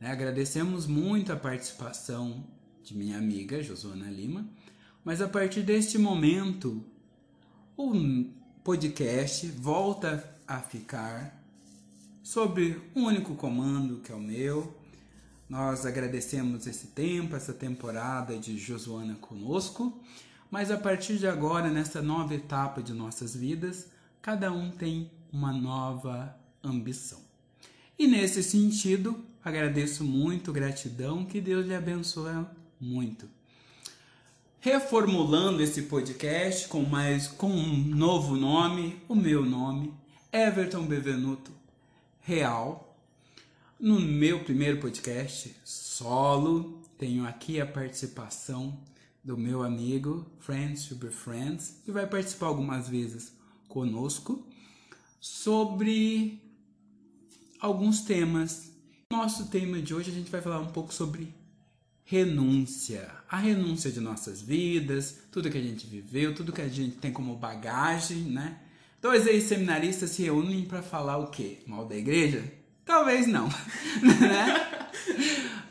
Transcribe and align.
Né? 0.00 0.10
Agradecemos 0.10 0.86
muito 0.86 1.32
a 1.32 1.36
participação 1.36 2.44
de 2.82 2.96
minha 2.96 3.18
amiga 3.18 3.62
Josuana 3.62 4.10
Lima, 4.10 4.46
mas 5.04 5.20
a 5.20 5.28
partir 5.28 5.62
deste 5.62 5.98
momento 5.98 6.84
o 7.76 7.92
podcast 8.62 9.46
volta 9.48 10.36
a 10.46 10.58
ficar 10.58 11.42
sobre 12.22 12.80
um 12.94 13.04
único 13.04 13.34
comando 13.34 14.00
que 14.00 14.12
é 14.12 14.14
o 14.14 14.20
meu. 14.20 14.74
Nós 15.48 15.84
agradecemos 15.84 16.66
esse 16.66 16.88
tempo, 16.88 17.36
essa 17.36 17.52
temporada 17.52 18.38
de 18.38 18.56
Josuana 18.56 19.14
conosco, 19.16 20.00
mas 20.50 20.70
a 20.70 20.78
partir 20.78 21.18
de 21.18 21.26
agora, 21.26 21.68
nessa 21.68 22.00
nova 22.00 22.34
etapa 22.34 22.82
de 22.82 22.92
nossas 22.92 23.34
vidas, 23.34 23.88
cada 24.22 24.52
um 24.52 24.70
tem 24.70 25.10
uma 25.32 25.52
nova 25.52 26.34
ambição. 26.62 27.20
E 27.98 28.06
nesse 28.06 28.42
sentido, 28.42 29.22
agradeço 29.44 30.02
muito, 30.02 30.52
gratidão, 30.52 31.24
que 31.24 31.40
Deus 31.40 31.66
lhe 31.66 31.74
abençoe 31.74 32.46
muito. 32.80 33.28
Reformulando 34.58 35.62
esse 35.62 35.82
podcast 35.82 36.66
com 36.68 36.82
mais 36.82 37.28
com 37.28 37.50
um 37.50 37.76
novo 37.76 38.34
nome, 38.34 39.00
o 39.06 39.14
meu 39.14 39.44
nome, 39.44 39.92
Everton 40.32 40.86
Bevenuto 40.86 41.52
Real. 42.20 42.98
No 43.78 44.00
meu 44.00 44.42
primeiro 44.42 44.80
podcast 44.80 45.54
solo, 45.62 46.80
tenho 46.96 47.26
aqui 47.26 47.60
a 47.60 47.66
participação 47.66 48.78
do 49.22 49.36
meu 49.36 49.62
amigo 49.62 50.26
Friends 50.38 50.80
Super 50.80 51.10
Friends, 51.10 51.82
que 51.84 51.92
vai 51.92 52.06
participar 52.06 52.46
algumas 52.46 52.88
vezes 52.88 53.32
conosco 53.68 54.46
sobre 55.20 56.42
alguns 57.60 58.02
temas. 58.02 58.73
Nosso 59.10 59.46
tema 59.46 59.80
de 59.80 59.94
hoje 59.94 60.10
a 60.10 60.14
gente 60.14 60.30
vai 60.30 60.40
falar 60.40 60.60
um 60.60 60.70
pouco 60.70 60.92
sobre 60.92 61.32
renúncia. 62.04 63.10
A 63.28 63.36
renúncia 63.36 63.90
de 63.90 64.00
nossas 64.00 64.40
vidas, 64.40 65.18
tudo 65.30 65.50
que 65.50 65.58
a 65.58 65.62
gente 65.62 65.86
viveu, 65.86 66.34
tudo 66.34 66.52
que 66.52 66.62
a 66.62 66.68
gente 66.68 66.96
tem 66.96 67.12
como 67.12 67.36
bagagem, 67.36 68.22
né? 68.22 68.60
Dois 69.00 69.26
ex-seminaristas 69.26 70.10
se 70.10 70.22
reúnem 70.22 70.64
para 70.64 70.82
falar 70.82 71.18
o 71.18 71.28
quê? 71.28 71.58
Mal 71.66 71.86
da 71.86 71.96
igreja? 71.96 72.50
Talvez 72.84 73.26
não, 73.26 73.48
né? 74.20 74.88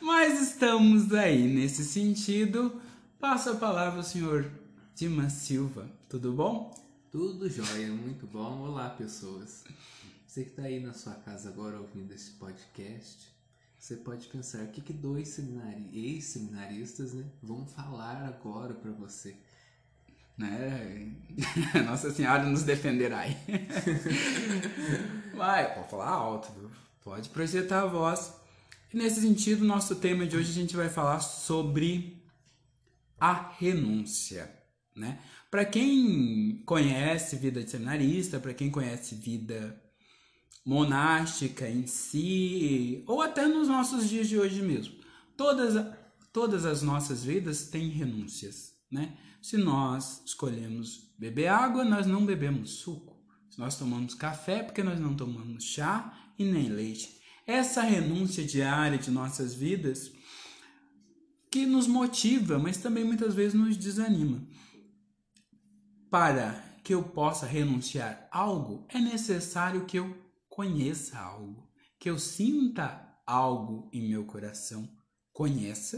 Mas 0.02 0.42
estamos 0.42 1.14
aí 1.14 1.48
nesse 1.48 1.84
sentido. 1.84 2.82
Passo 3.20 3.52
a 3.52 3.56
palavra 3.56 4.00
ao 4.00 4.04
senhor 4.04 4.52
Dimas 4.96 5.34
Silva. 5.34 5.88
Tudo 6.10 6.34
bom? 6.34 6.74
Tudo 7.12 7.50
jóia, 7.50 7.88
muito 7.92 8.28
bom. 8.28 8.62
Olá, 8.62 8.90
pessoas. 8.90 9.64
Você 10.34 10.46
que 10.46 10.50
está 10.50 10.64
aí 10.64 10.80
na 10.80 10.94
sua 10.94 11.14
casa 11.14 11.50
agora 11.50 11.80
ouvindo 11.80 12.12
esse 12.12 12.32
podcast, 12.32 13.28
você 13.78 13.96
pode 13.98 14.26
pensar 14.30 14.64
o 14.64 14.68
que, 14.70 14.82
que 14.82 14.92
dois 14.92 15.28
seminari 15.28 15.88
ex-seminaristas 15.94 17.14
né, 17.14 17.24
vão 17.40 17.68
falar 17.68 18.26
agora 18.26 18.74
para 18.74 18.90
você. 18.94 19.36
Né? 20.36 21.14
Nossa 21.86 22.12
Senhora 22.12 22.46
nos 22.46 22.64
defenderá 22.64 23.20
aí. 23.20 23.38
Vai, 25.38 25.72
pode 25.76 25.92
falar 25.92 26.10
alto, 26.10 26.52
viu? 26.60 26.72
pode 27.04 27.30
projetar 27.30 27.84
a 27.84 27.86
voz. 27.86 28.34
E 28.92 28.98
nesse 28.98 29.22
sentido, 29.22 29.64
nosso 29.64 29.98
tema 29.98 30.26
de 30.26 30.36
hoje 30.36 30.50
a 30.50 30.56
gente 30.56 30.76
vai 30.76 30.90
falar 30.90 31.20
sobre 31.20 32.26
a 33.20 33.52
renúncia, 33.60 34.52
né? 34.96 35.20
Para 35.52 35.64
quem 35.64 36.64
conhece 36.66 37.36
vida 37.36 37.64
de 37.64 37.70
seminarista, 37.70 38.40
para 38.40 38.56
quem 38.56 38.72
conhece 38.72 39.14
vida 39.14 39.80
monástica 40.66 41.70
em 41.70 41.86
si, 41.86 43.04
ou 43.08 43.22
até 43.22 43.48
nos 43.48 43.68
nossos 43.68 44.10
dias 44.10 44.28
de 44.28 44.40
hoje 44.40 44.62
mesmo, 44.62 44.96
todas, 45.36 45.74
todas 46.32 46.66
as 46.66 46.82
nossas 46.82 47.24
vidas 47.24 47.68
têm 47.68 47.90
renúncias, 47.90 48.74
né? 48.90 49.18
Se 49.42 49.58
nós 49.58 50.22
escolhemos 50.26 51.14
beber 51.20 51.48
água, 51.48 51.84
nós 51.84 52.08
não 52.08 52.26
bebemos 52.26 52.76
suco. 52.76 53.22
Se 53.50 53.60
nós 53.60 53.78
tomamos 53.78 54.14
café, 54.14 54.64
porque 54.64 54.82
nós 54.82 55.00
não 55.00 55.16
tomamos 55.16 55.66
chá 55.66 56.18
e 56.40 56.46
nem 56.46 56.70
leite. 56.70 57.20
Essa 57.46 57.82
renúncia 57.82 58.44
diária 58.44 58.98
de 58.98 59.12
nossas 59.12 59.54
vidas 59.54 60.14
que 61.52 61.66
nos 61.66 61.88
motiva, 61.88 62.58
mas 62.58 62.78
também 62.78 63.04
muitas 63.04 63.36
vezes 63.36 63.54
nos 63.54 63.76
desanima 63.76 64.48
para 66.10 66.64
que 66.84 66.94
eu 66.94 67.02
possa 67.02 67.48
renunciar 67.48 68.28
algo, 68.32 68.86
é 68.90 69.00
necessário 69.00 69.86
que 69.86 69.98
eu 69.98 70.16
conheça 70.54 71.18
algo, 71.18 71.68
que 71.98 72.08
eu 72.08 72.20
sinta 72.20 73.20
algo 73.26 73.90
em 73.92 74.08
meu 74.08 74.24
coração. 74.24 74.88
Conheça. 75.32 75.98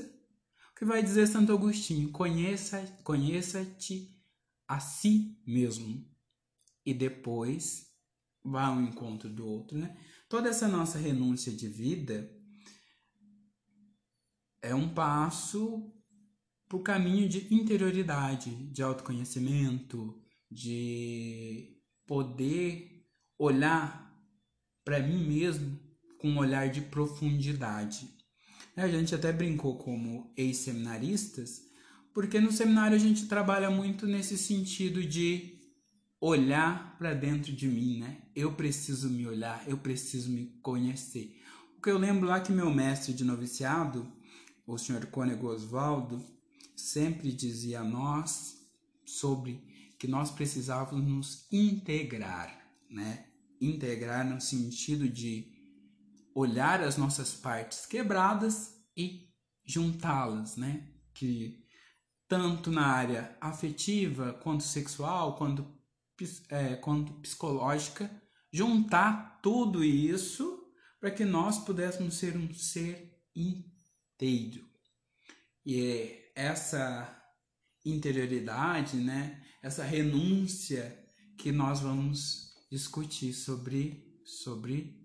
O 0.71 0.75
que 0.75 0.85
vai 0.85 1.03
dizer 1.03 1.27
Santo 1.27 1.51
Agostinho? 1.51 2.09
Conheça, 2.09 2.81
conheça-te 3.03 4.17
a 4.65 4.79
si 4.79 5.37
mesmo. 5.45 6.09
E 6.85 6.93
depois 6.93 7.91
vá 8.41 8.67
ao 8.67 8.79
encontro 8.79 9.27
do 9.27 9.45
outro, 9.45 9.77
né? 9.77 9.97
Toda 10.29 10.47
essa 10.47 10.69
nossa 10.69 10.97
renúncia 10.97 11.51
de 11.51 11.67
vida 11.67 12.33
é 14.61 14.73
um 14.73 14.87
passo 14.87 15.93
para 16.65 16.77
o 16.77 16.83
caminho 16.83 17.27
de 17.27 17.53
interioridade, 17.53 18.51
de 18.71 18.81
autoconhecimento, 18.81 20.17
de 20.49 21.77
poder 22.05 23.05
olhar 23.37 24.04
para 24.85 24.99
mim 24.99 25.27
mesmo 25.27 25.77
com 26.19 26.29
um 26.29 26.37
olhar 26.37 26.69
de 26.69 26.79
profundidade. 26.79 28.07
A 28.77 28.87
gente 28.87 29.15
até 29.15 29.33
brincou 29.33 29.77
como 29.77 30.31
ex-seminaristas, 30.37 31.63
porque 32.13 32.39
no 32.39 32.51
seminário 32.51 32.95
a 32.95 32.99
gente 32.99 33.25
trabalha 33.25 33.69
muito 33.69 34.05
nesse 34.05 34.37
sentido 34.37 35.03
de 35.03 35.59
olhar 36.21 36.97
para 36.97 37.13
dentro 37.13 37.51
de 37.51 37.67
mim, 37.67 37.99
né? 37.99 38.21
Eu 38.35 38.53
preciso 38.53 39.09
me 39.09 39.25
olhar, 39.27 39.63
eu 39.67 39.77
preciso 39.77 40.29
me 40.31 40.45
conhecer. 40.61 41.41
O 41.77 41.81
que 41.81 41.89
eu 41.89 41.97
lembro 41.97 42.27
lá 42.27 42.39
que 42.39 42.51
meu 42.51 42.73
mestre 42.73 43.13
de 43.13 43.23
noviciado, 43.23 44.11
o 44.65 44.77
senhor 44.77 45.05
Cônego 45.07 45.47
Osvaldo, 45.47 46.23
sempre 46.75 47.31
dizia 47.31 47.81
a 47.81 47.83
nós 47.83 48.57
sobre 49.05 49.63
que 49.97 50.07
nós 50.07 50.31
precisávamos 50.31 51.05
nos 51.05 51.47
integrar, 51.51 52.69
né? 52.89 53.25
Integrar 53.65 54.25
no 54.25 54.39
sentido 54.39 55.09
de 55.09 55.51
olhar 56.33 56.81
as 56.81 56.97
nossas 56.97 57.33
partes 57.33 57.85
quebradas 57.85 58.75
e 58.95 59.29
juntá-las, 59.65 60.57
né? 60.57 60.87
Que 61.13 61.65
tanto 62.27 62.71
na 62.71 62.85
área 62.87 63.37
afetiva, 63.39 64.33
quanto 64.33 64.63
sexual, 64.63 65.35
quanto, 65.35 65.65
é, 66.49 66.75
quanto 66.75 67.13
psicológica, 67.21 68.09
juntar 68.51 69.39
tudo 69.41 69.83
isso 69.83 70.63
para 70.99 71.11
que 71.11 71.23
nós 71.23 71.59
pudéssemos 71.59 72.15
ser 72.15 72.35
um 72.35 72.53
ser 72.53 73.17
inteiro. 73.35 74.65
E 75.65 75.79
é 75.81 76.31
essa 76.35 77.23
interioridade, 77.85 78.97
né? 78.97 79.41
Essa 79.61 79.83
renúncia 79.83 81.03
que 81.37 81.51
nós 81.51 81.79
vamos 81.79 82.44
discutir 82.71 83.33
sobre 83.33 84.21
sobre 84.23 85.01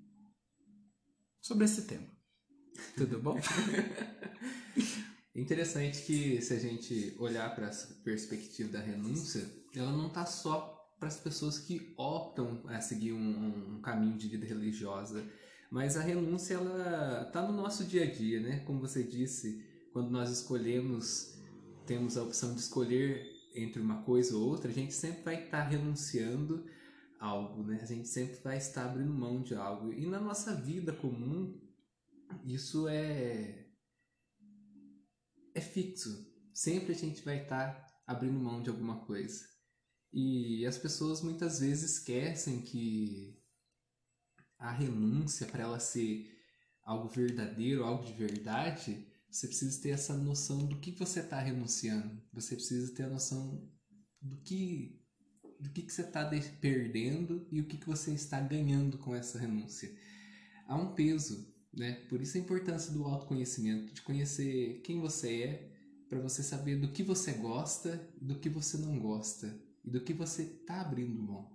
sobre 1.40 1.64
esse 1.64 1.82
tema. 1.82 2.06
Tudo 2.96 3.18
bom? 3.18 3.38
Interessante 5.34 6.02
que 6.02 6.40
se 6.40 6.54
a 6.54 6.58
gente 6.58 7.14
olhar 7.18 7.54
para 7.54 7.68
essa 7.68 7.94
perspectiva 8.02 8.72
da 8.72 8.80
renúncia, 8.80 9.48
ela 9.74 9.92
não 9.92 10.08
está 10.08 10.26
só 10.26 10.76
para 10.98 11.08
as 11.08 11.18
pessoas 11.18 11.58
que 11.58 11.94
optam 11.96 12.62
a 12.66 12.80
seguir 12.80 13.12
um, 13.12 13.76
um, 13.76 13.80
caminho 13.80 14.18
de 14.18 14.28
vida 14.28 14.44
religiosa, 14.44 15.24
mas 15.70 15.96
a 15.96 16.02
renúncia 16.02 16.54
ela 16.54 17.24
está 17.26 17.40
no 17.42 17.52
nosso 17.52 17.84
dia 17.84 18.04
a 18.04 18.10
dia, 18.10 18.40
né? 18.40 18.60
Como 18.66 18.80
você 18.80 19.02
disse, 19.02 19.64
quando 19.92 20.10
nós 20.10 20.30
escolhemos, 20.30 21.38
temos 21.86 22.16
a 22.16 22.22
opção 22.22 22.54
de 22.54 22.60
escolher 22.60 23.24
entre 23.54 23.80
uma 23.80 24.02
coisa 24.02 24.36
ou 24.36 24.46
outra, 24.46 24.70
a 24.70 24.74
gente 24.74 24.92
sempre 24.92 25.22
vai 25.22 25.44
estar 25.44 25.62
renunciando 25.62 26.66
a 26.66 26.79
algo, 27.20 27.62
né? 27.62 27.78
A 27.82 27.86
gente 27.86 28.08
sempre 28.08 28.40
vai 28.42 28.56
estar 28.56 28.86
abrindo 28.86 29.12
mão 29.12 29.42
de 29.42 29.54
algo. 29.54 29.92
E 29.92 30.06
na 30.06 30.18
nossa 30.18 30.54
vida 30.54 30.92
comum, 30.92 31.60
isso 32.44 32.88
é 32.88 33.66
é 35.54 35.60
fixo. 35.60 36.26
Sempre 36.54 36.92
a 36.92 36.96
gente 36.96 37.22
vai 37.22 37.42
estar 37.42 37.86
abrindo 38.06 38.40
mão 38.40 38.62
de 38.62 38.70
alguma 38.70 39.04
coisa. 39.04 39.44
E 40.12 40.66
as 40.66 40.78
pessoas 40.78 41.20
muitas 41.20 41.60
vezes 41.60 41.98
esquecem 41.98 42.62
que 42.62 43.38
a 44.58 44.72
renúncia 44.72 45.46
para 45.46 45.62
ela 45.62 45.78
ser 45.78 46.28
algo 46.82 47.08
verdadeiro, 47.08 47.84
algo 47.84 48.04
de 48.04 48.12
verdade, 48.12 49.06
você 49.30 49.46
precisa 49.46 49.80
ter 49.80 49.90
essa 49.90 50.16
noção 50.16 50.66
do 50.66 50.78
que 50.80 50.90
você 50.92 51.20
está 51.20 51.38
renunciando. 51.38 52.20
Você 52.32 52.56
precisa 52.56 52.92
ter 52.94 53.04
a 53.04 53.10
noção 53.10 53.70
do 54.20 54.36
que 54.42 55.00
do 55.60 55.68
que, 55.70 55.82
que 55.82 55.92
você 55.92 56.02
está 56.02 56.24
perdendo 56.60 57.46
e 57.52 57.60
o 57.60 57.64
que, 57.64 57.76
que 57.76 57.86
você 57.86 58.12
está 58.12 58.40
ganhando 58.40 58.98
com 58.98 59.14
essa 59.14 59.38
renúncia. 59.38 59.92
Há 60.66 60.76
um 60.76 60.94
peso 60.94 61.50
né? 61.72 61.92
Por 62.08 62.20
isso 62.20 62.36
a 62.36 62.40
importância 62.40 62.92
do 62.92 63.04
autoconhecimento, 63.04 63.94
de 63.94 64.02
conhecer 64.02 64.80
quem 64.82 65.00
você 65.00 65.42
é, 65.42 65.72
para 66.08 66.18
você 66.18 66.42
saber 66.42 66.76
do 66.76 66.90
que 66.90 67.02
você 67.02 67.32
gosta, 67.32 68.08
do 68.20 68.38
que 68.38 68.48
você 68.48 68.76
não 68.76 68.98
gosta 68.98 69.56
e 69.84 69.90
do 69.90 70.00
que 70.00 70.12
você 70.12 70.44
tá 70.66 70.80
abrindo 70.80 71.22
mão. 71.22 71.50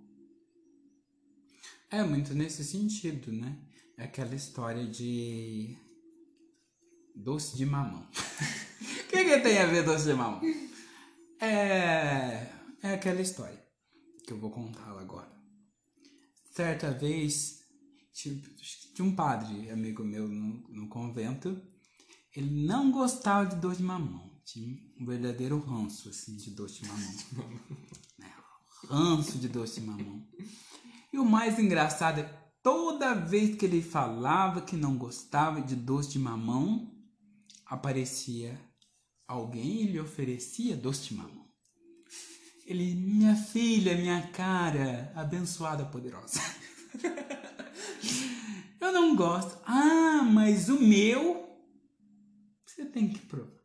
É 1.90 2.02
muito 2.02 2.34
nesse 2.34 2.64
sentido, 2.64 3.30
né? 3.30 3.58
É 3.96 4.04
aquela 4.04 4.34
história 4.34 4.86
de 4.86 5.76
doce 7.14 7.56
de 7.56 7.64
mamão. 7.64 8.06
O 8.78 9.08
que, 9.08 9.24
que 9.24 9.40
tem 9.40 9.58
a 9.58 9.66
ver 9.66 9.82
doce 9.82 10.04
de 10.04 10.12
mamão? 10.12 10.42
É, 11.40 12.52
é 12.82 12.94
aquela 12.94 13.22
história 13.22 13.65
que 14.26 14.32
eu 14.32 14.38
vou 14.38 14.50
contá-la 14.50 15.00
agora. 15.00 15.30
Certa 16.50 16.90
vez, 16.90 17.60
tinha 18.12 19.06
um 19.06 19.14
padre, 19.14 19.70
amigo 19.70 20.02
meu 20.02 20.26
no, 20.26 20.68
no 20.68 20.88
convento, 20.88 21.62
ele 22.34 22.66
não 22.66 22.90
gostava 22.90 23.48
de 23.48 23.56
doce 23.56 23.78
de 23.78 23.84
mamão. 23.84 24.34
Tinha 24.44 24.76
um 25.00 25.06
verdadeiro 25.06 25.58
ranço, 25.60 26.08
assim, 26.08 26.36
de 26.36 26.50
doce 26.50 26.82
de 26.82 26.88
mamão. 26.88 27.14
É, 28.22 28.88
ranço 28.88 29.38
de 29.38 29.48
doce 29.48 29.80
de 29.80 29.86
mamão. 29.86 30.26
E 31.12 31.18
o 31.18 31.24
mais 31.24 31.58
engraçado 31.58 32.20
é 32.20 32.24
toda 32.62 33.14
vez 33.14 33.56
que 33.56 33.66
ele 33.66 33.82
falava 33.82 34.62
que 34.62 34.76
não 34.76 34.96
gostava 34.96 35.60
de 35.60 35.76
doce 35.76 36.10
de 36.10 36.18
mamão, 36.18 36.90
aparecia 37.66 38.58
alguém 39.26 39.82
e 39.82 39.86
lhe 39.92 40.00
oferecia 40.00 40.76
doce 40.76 41.08
de 41.08 41.14
mamão. 41.14 41.45
Ele, 42.66 42.94
minha 42.94 43.36
filha, 43.36 43.96
minha 43.96 44.22
cara, 44.28 45.12
abençoada, 45.14 45.84
poderosa. 45.84 46.40
Eu 48.80 48.92
não 48.92 49.14
gosto. 49.14 49.58
Ah, 49.64 50.22
mas 50.24 50.68
o 50.68 50.80
meu 50.80 51.46
você 52.76 52.84
tem 52.84 53.08
que 53.08 53.20
provar. 53.20 53.56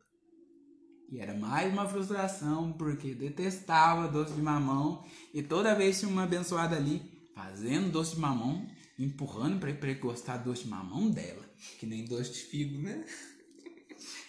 E 1.10 1.20
era 1.20 1.34
mais 1.34 1.70
uma 1.70 1.86
frustração, 1.86 2.72
porque 2.72 3.14
detestava 3.14 4.08
doce 4.08 4.32
de 4.32 4.40
mamão. 4.40 5.04
E 5.34 5.42
toda 5.42 5.74
vez 5.74 5.98
tinha 5.98 6.10
uma 6.10 6.22
abençoada 6.22 6.76
ali 6.76 7.02
fazendo 7.34 7.92
doce 7.92 8.14
de 8.14 8.20
mamão, 8.20 8.66
empurrando 8.98 9.58
para 9.60 9.68
ele 9.70 9.94
gostar 9.96 10.38
do 10.38 10.44
doce 10.44 10.62
de 10.62 10.70
mamão 10.70 11.10
dela. 11.10 11.44
Que 11.78 11.84
nem 11.84 12.06
doce 12.06 12.32
de 12.32 12.38
figo, 12.38 12.78
né? 12.78 13.04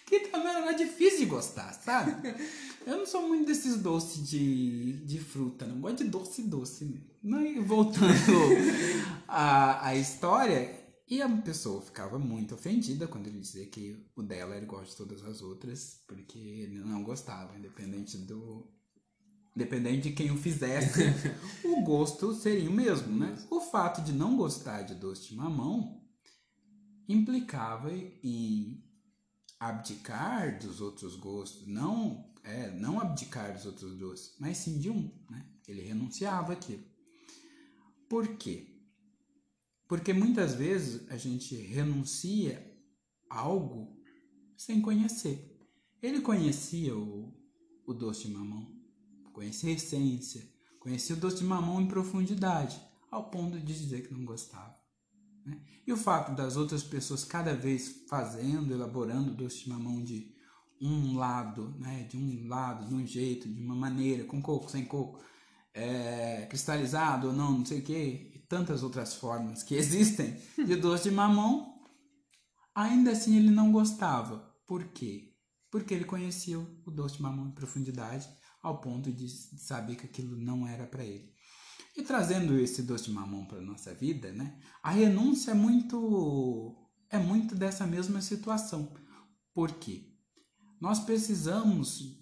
Que 0.06 0.20
também 0.28 0.48
era 0.48 0.72
difícil 0.72 1.20
de 1.20 1.26
gostar, 1.26 1.72
sabe? 1.72 2.12
Eu 2.86 2.98
não 2.98 3.06
sou 3.06 3.26
muito 3.26 3.46
desses 3.46 3.78
doces 3.78 4.28
de, 4.28 5.04
de 5.04 5.18
fruta, 5.18 5.66
não 5.66 5.80
gosto 5.80 6.04
de 6.04 6.10
doce 6.10 6.42
doce. 6.42 7.00
Mas 7.22 7.66
voltando 7.66 8.04
à, 9.26 9.88
à 9.88 9.96
história, 9.96 10.84
e 11.08 11.22
a 11.22 11.28
pessoa 11.28 11.80
ficava 11.80 12.18
muito 12.18 12.54
ofendida 12.54 13.06
quando 13.06 13.26
ele 13.26 13.40
dizia 13.40 13.64
que 13.66 14.04
o 14.14 14.22
dela 14.22 14.54
era 14.54 14.64
igual 14.64 14.84
de 14.84 14.94
todas 14.94 15.24
as 15.24 15.40
outras, 15.40 16.02
porque 16.06 16.38
ele 16.38 16.80
não 16.80 17.02
gostava, 17.02 17.56
independente 17.56 18.18
do, 18.18 18.68
Dependente 19.56 20.08
de 20.08 20.14
quem 20.14 20.32
o 20.32 20.36
fizesse, 20.36 21.04
o 21.64 21.80
gosto 21.82 22.34
seria 22.34 22.68
o 22.68 22.72
mesmo, 22.72 23.16
né? 23.16 23.38
O 23.48 23.60
fato 23.60 24.02
de 24.02 24.12
não 24.12 24.36
gostar 24.36 24.82
de 24.82 24.96
doce 24.96 25.28
de 25.28 25.36
mamão 25.36 26.02
implicava 27.08 27.92
em 27.92 28.83
abdicar 29.68 30.58
dos 30.58 30.80
outros 30.80 31.16
gostos, 31.16 31.66
não 31.66 32.32
é, 32.42 32.70
não 32.70 33.00
abdicar 33.00 33.52
dos 33.52 33.64
outros 33.64 33.96
doces, 33.96 34.34
mas 34.38 34.58
sim 34.58 34.78
de 34.78 34.90
um, 34.90 35.10
né? 35.30 35.46
Ele 35.66 35.80
renunciava 35.80 36.52
aquilo. 36.52 36.84
Por 38.08 38.36
quê? 38.36 38.66
Porque 39.88 40.12
muitas 40.12 40.54
vezes 40.54 41.08
a 41.10 41.16
gente 41.16 41.56
renuncia 41.56 42.72
a 43.30 43.38
algo 43.40 43.98
sem 44.56 44.80
conhecer. 44.80 45.50
Ele 46.02 46.20
conhecia 46.20 46.94
o, 46.94 47.32
o 47.86 47.94
doce 47.94 48.28
de 48.28 48.32
mamão, 48.32 48.70
conhecia 49.32 49.70
a 49.70 49.74
essência, 49.74 50.46
conhecia 50.78 51.16
o 51.16 51.18
doce 51.18 51.38
de 51.38 51.44
mamão 51.44 51.80
em 51.80 51.88
profundidade, 51.88 52.80
ao 53.10 53.30
ponto 53.30 53.58
de 53.58 53.64
dizer 53.64 54.06
que 54.06 54.12
não 54.12 54.24
gostava. 54.24 54.73
Né? 55.44 55.58
E 55.86 55.92
o 55.92 55.96
fato 55.96 56.34
das 56.34 56.56
outras 56.56 56.82
pessoas 56.82 57.24
cada 57.24 57.54
vez 57.54 58.04
fazendo, 58.08 58.72
elaborando 58.72 59.34
doce 59.34 59.64
de 59.64 59.68
mamão 59.68 60.02
de 60.02 60.32
um 60.80 61.16
lado, 61.16 61.74
né? 61.78 62.04
de 62.04 62.16
um 62.16 62.48
lado, 62.48 62.86
de 62.86 62.94
um 62.94 63.06
jeito, 63.06 63.48
de 63.48 63.60
uma 63.60 63.74
maneira, 63.74 64.24
com 64.24 64.40
coco, 64.40 64.70
sem 64.70 64.84
coco, 64.84 65.22
é, 65.72 66.46
cristalizado 66.48 67.28
ou 67.28 67.32
não, 67.32 67.58
não 67.58 67.64
sei 67.64 67.80
o 67.80 67.82
que, 67.82 68.32
e 68.34 68.38
tantas 68.48 68.82
outras 68.82 69.14
formas 69.14 69.62
que 69.62 69.74
existem 69.76 70.40
de 70.56 70.76
doce 70.76 71.10
de 71.10 71.14
mamão, 71.14 71.82
ainda 72.74 73.10
assim 73.12 73.36
ele 73.36 73.50
não 73.50 73.72
gostava. 73.72 74.52
Por 74.66 74.84
quê? 74.88 75.34
Porque 75.70 75.92
ele 75.92 76.04
conhecia 76.04 76.58
o 76.58 76.90
doce 76.90 77.16
de 77.16 77.22
mamão 77.22 77.48
em 77.48 77.54
profundidade 77.54 78.28
ao 78.62 78.80
ponto 78.80 79.12
de 79.12 79.28
saber 79.28 79.96
que 79.96 80.06
aquilo 80.06 80.36
não 80.36 80.66
era 80.66 80.86
para 80.86 81.04
ele. 81.04 81.33
E 81.96 82.02
trazendo 82.02 82.58
esse 82.58 82.82
doce 82.82 83.04
de 83.04 83.12
mamão 83.12 83.44
para 83.44 83.60
nossa 83.60 83.94
vida, 83.94 84.32
né? 84.32 84.58
A 84.82 84.90
renúncia 84.90 85.52
é 85.52 85.54
muito 85.54 86.76
é 87.08 87.18
muito 87.18 87.54
dessa 87.54 87.86
mesma 87.86 88.20
situação. 88.20 88.92
Por 89.54 89.72
quê? 89.78 90.12
Nós 90.80 90.98
precisamos 90.98 92.18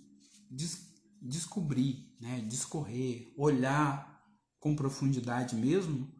des 0.50 0.92
descobrir, 1.24 2.16
né, 2.20 2.40
discorrer, 2.40 3.32
olhar 3.36 4.26
com 4.58 4.74
profundidade 4.74 5.54
mesmo, 5.54 6.12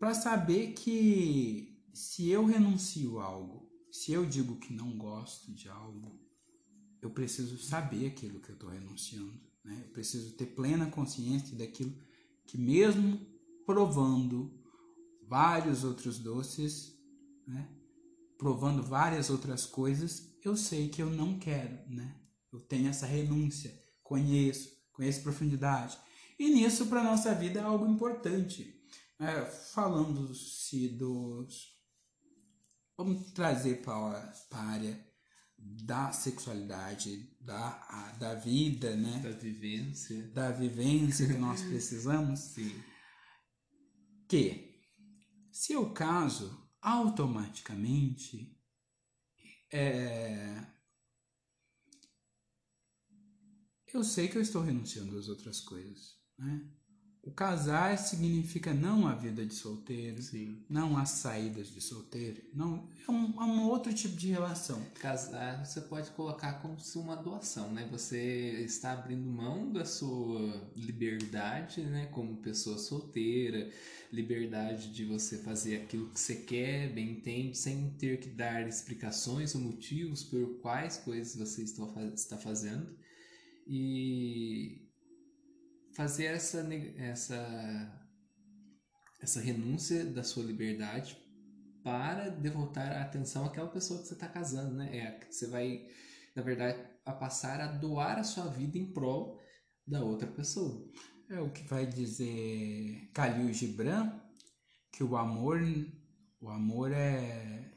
para 0.00 0.14
saber 0.14 0.72
que 0.72 1.80
se 1.94 2.28
eu 2.28 2.44
renuncio 2.44 3.20
a 3.20 3.24
algo, 3.24 3.70
se 3.90 4.12
eu 4.12 4.26
digo 4.26 4.56
que 4.56 4.72
não 4.72 4.98
gosto 4.98 5.52
de 5.52 5.68
algo, 5.68 6.20
eu 7.00 7.10
preciso 7.10 7.56
saber 7.56 8.08
aquilo 8.08 8.40
que 8.40 8.50
eu 8.50 8.54
estou 8.54 8.68
renunciando. 8.68 9.40
Né? 9.64 9.84
Eu 9.86 9.92
preciso 9.92 10.32
ter 10.32 10.46
plena 10.46 10.90
consciência 10.90 11.56
daquilo 11.56 11.94
que, 12.46 12.56
mesmo 12.56 13.20
provando 13.64 14.52
vários 15.28 15.84
outros 15.84 16.18
doces, 16.18 16.96
né? 17.46 17.68
provando 18.38 18.82
várias 18.82 19.30
outras 19.30 19.66
coisas, 19.66 20.36
eu 20.44 20.56
sei 20.56 20.88
que 20.88 21.02
eu 21.02 21.10
não 21.10 21.38
quero. 21.38 21.78
Né? 21.88 22.14
Eu 22.52 22.60
tenho 22.60 22.88
essa 22.88 23.06
renúncia, 23.06 23.72
conheço, 24.02 24.70
conheço 24.92 25.22
profundidade. 25.22 25.98
E 26.38 26.50
nisso, 26.50 26.86
para 26.86 27.02
nossa 27.02 27.34
vida, 27.34 27.60
é 27.60 27.62
algo 27.62 27.86
importante. 27.86 28.74
É, 29.18 29.46
Falando-se 29.46 30.88
dos. 30.88 31.74
Vamos 32.96 33.32
trazer 33.32 33.82
para 33.82 33.94
a 34.52 34.58
área 34.58 35.05
da 35.84 36.12
sexualidade, 36.12 37.36
da, 37.40 38.12
da 38.18 38.34
vida, 38.34 38.96
né? 38.96 39.20
Da 39.20 39.30
vivência. 39.30 40.22
Da 40.28 40.50
vivência 40.50 41.26
que 41.26 41.38
nós 41.38 41.62
precisamos. 41.62 42.40
Sim. 42.54 42.82
Que, 44.28 44.80
se 45.52 45.72
eu 45.72 45.92
caso, 45.92 46.68
automaticamente 46.80 48.56
é, 49.72 50.66
eu 53.96 54.04
sei 54.04 54.28
que 54.28 54.36
eu 54.36 54.42
estou 54.42 54.62
renunciando 54.62 55.18
às 55.18 55.28
outras 55.28 55.60
coisas, 55.60 56.18
né? 56.38 56.70
O 57.26 57.30
casar 57.32 57.98
significa 57.98 58.72
não 58.72 59.08
a 59.08 59.12
vida 59.12 59.44
de 59.44 59.52
solteiro, 59.52 60.22
Sim. 60.22 60.62
não 60.70 60.96
as 60.96 61.08
saídas 61.10 61.66
de 61.66 61.80
solteiro, 61.80 62.40
não 62.54 62.88
é 63.06 63.10
um, 63.10 63.42
é 63.42 63.44
um, 63.44 63.68
outro 63.68 63.92
tipo 63.92 64.16
de 64.16 64.28
relação. 64.28 64.80
Casar 65.00 65.66
você 65.66 65.80
pode 65.80 66.08
colocar 66.12 66.60
como 66.62 66.78
se 66.78 66.96
uma 66.96 67.16
doação, 67.16 67.72
né? 67.72 67.88
Você 67.90 68.62
está 68.64 68.92
abrindo 68.92 69.28
mão 69.28 69.72
da 69.72 69.84
sua 69.84 70.70
liberdade, 70.76 71.80
né? 71.80 72.06
Como 72.12 72.36
pessoa 72.36 72.78
solteira, 72.78 73.72
liberdade 74.12 74.92
de 74.92 75.04
você 75.04 75.38
fazer 75.38 75.82
aquilo 75.82 76.08
que 76.10 76.20
você 76.20 76.36
quer, 76.36 76.92
bem 76.92 77.10
entende, 77.10 77.58
sem 77.58 77.90
ter 77.98 78.20
que 78.20 78.28
dar 78.28 78.68
explicações 78.68 79.52
ou 79.56 79.60
motivos 79.60 80.22
por 80.22 80.60
quais 80.60 80.96
coisas 80.98 81.34
você 81.34 81.64
está 81.64 82.36
fazendo. 82.36 82.88
E 83.66 84.85
fazer 85.96 86.26
essa, 86.26 86.60
essa, 86.98 88.08
essa 89.18 89.40
renúncia 89.40 90.04
da 90.04 90.22
sua 90.22 90.44
liberdade 90.44 91.16
para 91.82 92.28
devotar 92.28 92.92
a 92.92 93.02
atenção 93.02 93.46
àquela 93.46 93.68
pessoa 93.68 94.00
que 94.00 94.08
você 94.08 94.14
está 94.14 94.28
casando, 94.28 94.74
né? 94.74 94.94
É, 94.94 95.26
você 95.30 95.46
vai, 95.46 95.86
na 96.34 96.42
verdade, 96.42 96.78
a 97.04 97.12
passar 97.12 97.60
a 97.60 97.66
doar 97.68 98.18
a 98.18 98.24
sua 98.24 98.46
vida 98.48 98.76
em 98.76 98.92
prol 98.92 99.40
da 99.86 100.04
outra 100.04 100.28
pessoa. 100.28 100.86
É 101.30 101.40
o 101.40 101.50
que 101.50 101.66
vai 101.66 101.86
dizer 101.86 103.10
Khalil 103.14 103.52
Gibran, 103.54 104.20
que 104.92 105.02
o 105.02 105.16
amor, 105.16 105.60
o 106.40 106.50
amor 106.50 106.92
é 106.92 107.72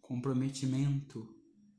comprometimento 0.00 1.28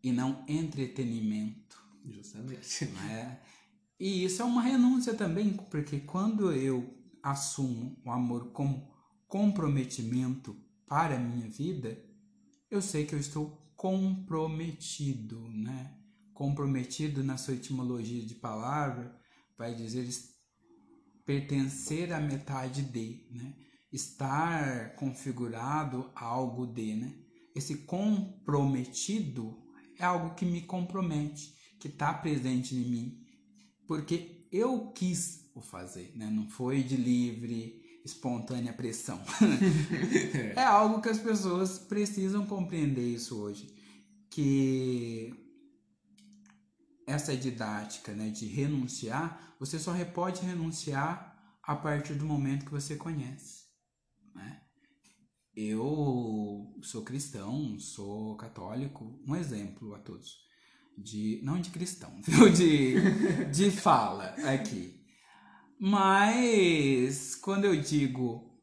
e 0.04 0.12
não 0.12 0.44
entretenimento. 0.50 1.82
Justamente. 2.04 2.86
Não 2.86 3.10
é? 3.10 3.42
E 4.00 4.26
isso 4.26 4.42
é 4.42 4.46
uma 4.46 4.62
renúncia 4.62 5.14
também, 5.14 5.54
porque 5.72 6.00
quando 6.02 6.52
eu 6.52 6.94
assumo 7.24 7.98
o 8.06 8.12
amor 8.12 8.52
como 8.52 8.94
comprometimento 9.28 10.56
para 10.88 11.16
a 11.16 11.20
minha 11.20 11.50
vida, 11.50 11.98
eu 12.70 12.82
sei 12.82 13.06
que 13.06 13.16
eu 13.16 13.20
estou 13.20 13.66
comprometido, 13.76 15.50
né? 15.50 15.98
Comprometido 16.34 17.24
na 17.24 17.38
sua 17.38 17.54
etimologia 17.56 18.26
de 18.26 18.36
palavra 18.36 19.18
vai 19.58 19.74
dizer 19.74 20.08
pertencer 21.26 22.14
à 22.14 22.20
metade 22.20 22.84
de, 22.84 23.28
né? 23.32 23.56
Estar 23.92 24.96
configurado 24.96 26.12
a 26.14 26.26
algo 26.26 26.68
de, 26.68 26.96
né? 26.96 27.14
Esse 27.56 27.78
comprometido 27.86 29.58
é 29.98 30.04
algo 30.04 30.36
que 30.36 30.46
me 30.46 30.62
compromete, 30.62 31.56
que 31.80 31.88
está 31.88 32.14
presente 32.14 32.76
em 32.76 32.90
mim, 32.90 33.25
porque 33.88 34.48
eu 34.52 34.92
quis 34.92 35.50
o 35.54 35.62
fazer, 35.62 36.12
né? 36.16 36.30
Não 36.30 36.50
foi 36.50 36.84
de 36.84 36.96
livre, 36.96 37.82
espontânea 38.04 38.74
pressão. 38.74 39.22
é 40.56 40.64
algo 40.64 41.02
que 41.02 41.10
as 41.10 41.20
pessoas 41.20 41.80
precisam 41.80 42.46
compreender 42.46 43.08
isso 43.08 43.40
hoje, 43.40 43.68
que 44.30 45.34
essa 47.08 47.36
didática, 47.36 48.14
né, 48.14 48.30
de 48.30 48.46
renunciar, 48.46 49.56
você 49.60 49.80
só 49.80 49.94
pode 50.06 50.42
renunciar 50.42 51.58
a 51.64 51.76
partir 51.76 52.14
do 52.14 52.26
momento 52.26 52.66
que 52.66 52.72
você 52.72 52.96
conhece, 52.96 53.66
né? 54.34 54.62
Eu 55.56 56.78
sou 56.82 57.04
cristão, 57.04 57.80
sou 57.80 58.36
católico, 58.36 59.20
um 59.26 59.36
exemplo 59.36 59.96
a 59.96 60.00
todos. 60.00 60.45
De, 60.98 61.42
não 61.44 61.60
de 61.60 61.70
cristão? 61.70 62.12
De, 62.56 62.96
de 63.52 63.70
fala 63.70 64.28
aqui. 64.54 64.94
Mas 65.80 67.36
quando 67.36 67.66
eu 67.66 67.80
digo 67.80 68.56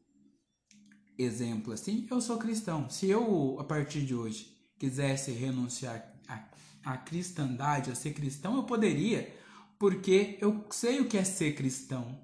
exemplo 1.17 1.73
assim, 1.73 2.07
eu 2.09 2.19
sou 2.19 2.37
cristão. 2.37 2.89
Se 2.89 3.07
eu, 3.07 3.59
a 3.59 3.63
partir 3.63 4.05
de 4.05 4.15
hoje, 4.15 4.51
quisesse 4.79 5.31
renunciar 5.31 6.11
à, 6.27 6.49
à 6.83 6.97
cristandade, 6.97 7.91
a 7.91 7.95
ser 7.95 8.13
cristão, 8.13 8.55
eu 8.55 8.63
poderia, 8.63 9.33
porque 9.79 10.37
eu 10.41 10.65
sei 10.71 10.99
o 10.99 11.07
que 11.07 11.17
é 11.17 11.23
ser 11.23 11.55
cristão 11.55 12.19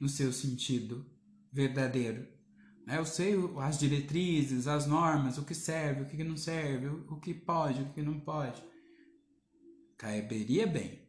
no 0.00 0.08
seu 0.08 0.32
sentido 0.32 1.04
verdadeiro. 1.52 2.26
Né? 2.86 2.98
Eu 2.98 3.04
sei 3.04 3.34
as 3.58 3.78
diretrizes, 3.78 4.66
as 4.66 4.86
normas, 4.86 5.38
o 5.38 5.44
que 5.44 5.54
serve, 5.54 6.02
o 6.02 6.06
que 6.06 6.22
não 6.22 6.36
serve, 6.36 6.86
o 6.86 7.18
que 7.18 7.34
pode, 7.34 7.82
o 7.82 7.92
que 7.92 8.02
não 8.02 8.20
pode. 8.20 8.62
Caberia 9.96 10.66
bem. 10.66 11.06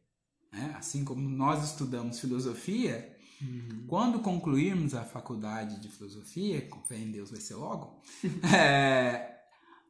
Né? 0.52 0.74
Assim 0.78 1.04
como 1.04 1.28
nós 1.30 1.64
estudamos 1.72 2.20
filosofia, 2.20 3.18
uhum. 3.42 3.86
quando 3.88 4.20
concluirmos 4.20 4.94
a 4.94 5.04
faculdade 5.04 5.80
de 5.80 5.90
filosofia, 5.90 6.68
com 6.68 6.82
fé 6.84 6.98
em 6.98 7.12
Deus 7.12 7.32
vai 7.32 7.40
ser 7.40 7.56
logo, 7.56 8.02
é, 8.54 9.38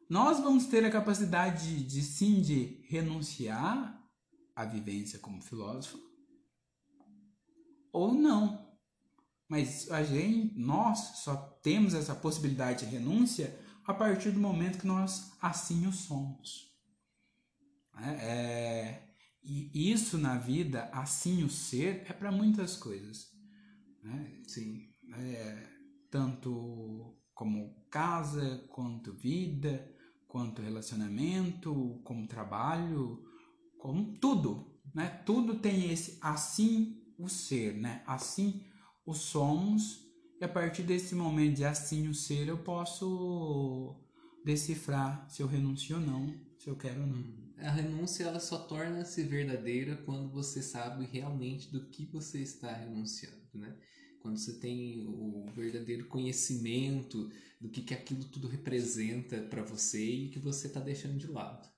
nós 0.08 0.40
vamos 0.40 0.66
ter 0.66 0.84
a 0.84 0.90
capacidade 0.90 1.76
de, 1.76 1.84
de 1.84 2.02
sim 2.02 2.40
de 2.40 2.82
renunciar 2.88 4.02
à 4.54 4.64
vivência 4.64 5.18
como 5.18 5.42
filósofo 5.42 5.98
ou 7.92 8.14
não. 8.14 8.68
Mas 9.48 9.90
a 9.90 10.02
gente, 10.02 10.58
nós 10.58 10.98
só 11.24 11.34
temos 11.62 11.94
essa 11.94 12.14
possibilidade 12.14 12.84
de 12.84 12.92
renúncia 12.92 13.58
a 13.86 13.94
partir 13.94 14.30
do 14.30 14.38
momento 14.38 14.78
que 14.78 14.86
nós 14.86 15.32
assim 15.40 15.86
o 15.86 15.92
somos. 15.92 16.67
É, 18.00 18.10
é 18.10 19.08
e 19.42 19.90
isso 19.90 20.18
na 20.18 20.36
vida, 20.36 20.90
assim 20.92 21.42
o 21.42 21.48
ser, 21.48 22.04
é 22.06 22.12
para 22.12 22.30
muitas 22.30 22.76
coisas. 22.76 23.32
Né? 24.02 24.42
Sim, 24.46 24.90
é, 25.14 25.66
tanto 26.10 27.16
como 27.32 27.86
casa, 27.90 28.66
quanto 28.68 29.14
vida, 29.14 29.90
quanto 30.26 30.60
relacionamento, 30.60 31.98
como 32.04 32.28
trabalho, 32.28 33.24
como 33.78 34.18
tudo. 34.18 34.78
Né? 34.94 35.08
Tudo 35.24 35.58
tem 35.58 35.90
esse 35.90 36.18
assim 36.20 37.02
o 37.18 37.28
ser, 37.28 37.74
né? 37.74 38.02
assim 38.06 38.64
o 39.06 39.14
somos, 39.14 40.06
e 40.38 40.44
a 40.44 40.48
partir 40.48 40.82
desse 40.82 41.14
momento 41.14 41.56
de 41.56 41.64
assim 41.64 42.06
o 42.06 42.14
ser, 42.14 42.48
eu 42.48 42.58
posso 42.58 43.98
decifrar 44.44 45.28
se 45.30 45.42
eu 45.42 45.46
renuncio 45.46 45.96
ou 45.96 46.02
não, 46.02 46.26
se 46.58 46.68
eu 46.68 46.76
quero 46.76 47.00
ou 47.00 47.06
não. 47.06 47.47
A 47.60 47.70
renúncia 47.70 48.24
ela 48.24 48.38
só 48.38 48.58
torna-se 48.58 49.22
verdadeira 49.24 49.96
quando 49.96 50.30
você 50.30 50.62
sabe 50.62 51.06
realmente 51.06 51.70
do 51.70 51.88
que 51.88 52.06
você 52.06 52.40
está 52.40 52.72
renunciando, 52.72 53.48
né? 53.54 53.76
Quando 54.20 54.38
você 54.38 54.58
tem 54.58 55.06
o 55.08 55.46
verdadeiro 55.54 56.06
conhecimento 56.06 57.30
do 57.60 57.68
que, 57.68 57.82
que 57.82 57.94
aquilo 57.94 58.24
tudo 58.24 58.48
representa 58.48 59.42
para 59.42 59.62
você 59.62 60.04
e 60.04 60.28
que 60.30 60.38
você 60.38 60.66
está 60.68 60.80
deixando 60.80 61.18
de 61.18 61.26
lado. 61.26 61.68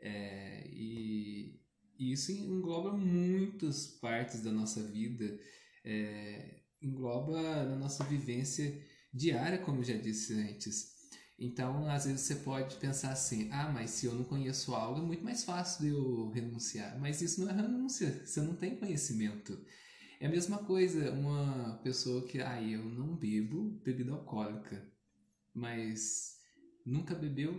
É, 0.00 0.68
e, 0.68 1.60
e, 1.98 2.12
isso 2.12 2.32
engloba 2.32 2.96
muitas 2.96 3.86
partes 3.86 4.42
da 4.42 4.50
nossa 4.50 4.82
vida 4.82 5.38
é, 5.84 6.60
engloba 6.80 7.64
na 7.64 7.76
nossa 7.76 8.04
vivência 8.04 8.80
diária, 9.12 9.58
como 9.58 9.84
já 9.84 9.96
disse 9.96 10.34
antes. 10.34 10.99
Então, 11.40 11.88
às 11.88 12.04
vezes 12.04 12.20
você 12.20 12.36
pode 12.36 12.76
pensar 12.76 13.12
assim: 13.12 13.48
ah, 13.50 13.70
mas 13.72 13.90
se 13.90 14.04
eu 14.04 14.14
não 14.14 14.24
conheço 14.24 14.74
algo, 14.74 15.00
é 15.00 15.02
muito 15.02 15.24
mais 15.24 15.42
fácil 15.42 15.82
de 15.82 15.88
eu 15.88 16.28
renunciar. 16.28 17.00
Mas 17.00 17.22
isso 17.22 17.40
não 17.40 17.50
é 17.50 17.54
renúncia, 17.54 18.24
você 18.26 18.42
não 18.42 18.54
tem 18.54 18.76
conhecimento. 18.76 19.58
É 20.20 20.26
a 20.26 20.30
mesma 20.30 20.58
coisa, 20.58 21.10
uma 21.12 21.80
pessoa 21.82 22.26
que, 22.26 22.40
ah, 22.42 22.62
eu 22.62 22.84
não 22.84 23.16
bebo 23.16 23.80
bebida 23.82 24.12
alcoólica, 24.12 24.86
mas 25.54 26.38
nunca 26.84 27.14
bebeu, 27.14 27.58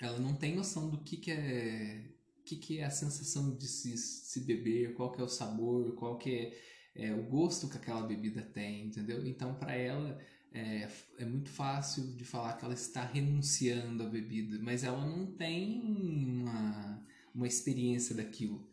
ela 0.00 0.18
não 0.18 0.34
tem 0.34 0.56
noção 0.56 0.90
do 0.90 0.98
que, 1.04 1.16
que 1.18 1.30
é 1.30 2.12
que, 2.44 2.56
que 2.56 2.78
é 2.78 2.84
a 2.84 2.90
sensação 2.90 3.56
de 3.56 3.66
se, 3.66 3.96
se 3.96 4.40
beber, 4.40 4.94
qual 4.94 5.10
que 5.12 5.20
é 5.20 5.24
o 5.24 5.28
sabor, 5.28 5.94
qual 5.96 6.16
que 6.16 6.30
é 6.30 6.76
é, 6.96 7.12
o 7.12 7.22
gosto 7.24 7.68
que 7.68 7.76
aquela 7.76 8.06
bebida 8.06 8.42
tem, 8.42 8.86
entendeu? 8.86 9.24
Então, 9.26 9.54
para 9.54 9.74
ela 9.74 10.18
é, 10.56 10.88
é 11.18 11.24
muito 11.24 11.50
fácil 11.50 12.16
de 12.16 12.24
falar 12.24 12.54
que 12.54 12.64
ela 12.64 12.72
está 12.72 13.04
renunciando 13.04 14.02
à 14.02 14.06
bebida, 14.06 14.58
mas 14.62 14.84
ela 14.84 15.04
não 15.04 15.26
tem 15.26 15.82
uma, 15.82 17.06
uma 17.34 17.46
experiência 17.46 18.14
daquilo. 18.14 18.66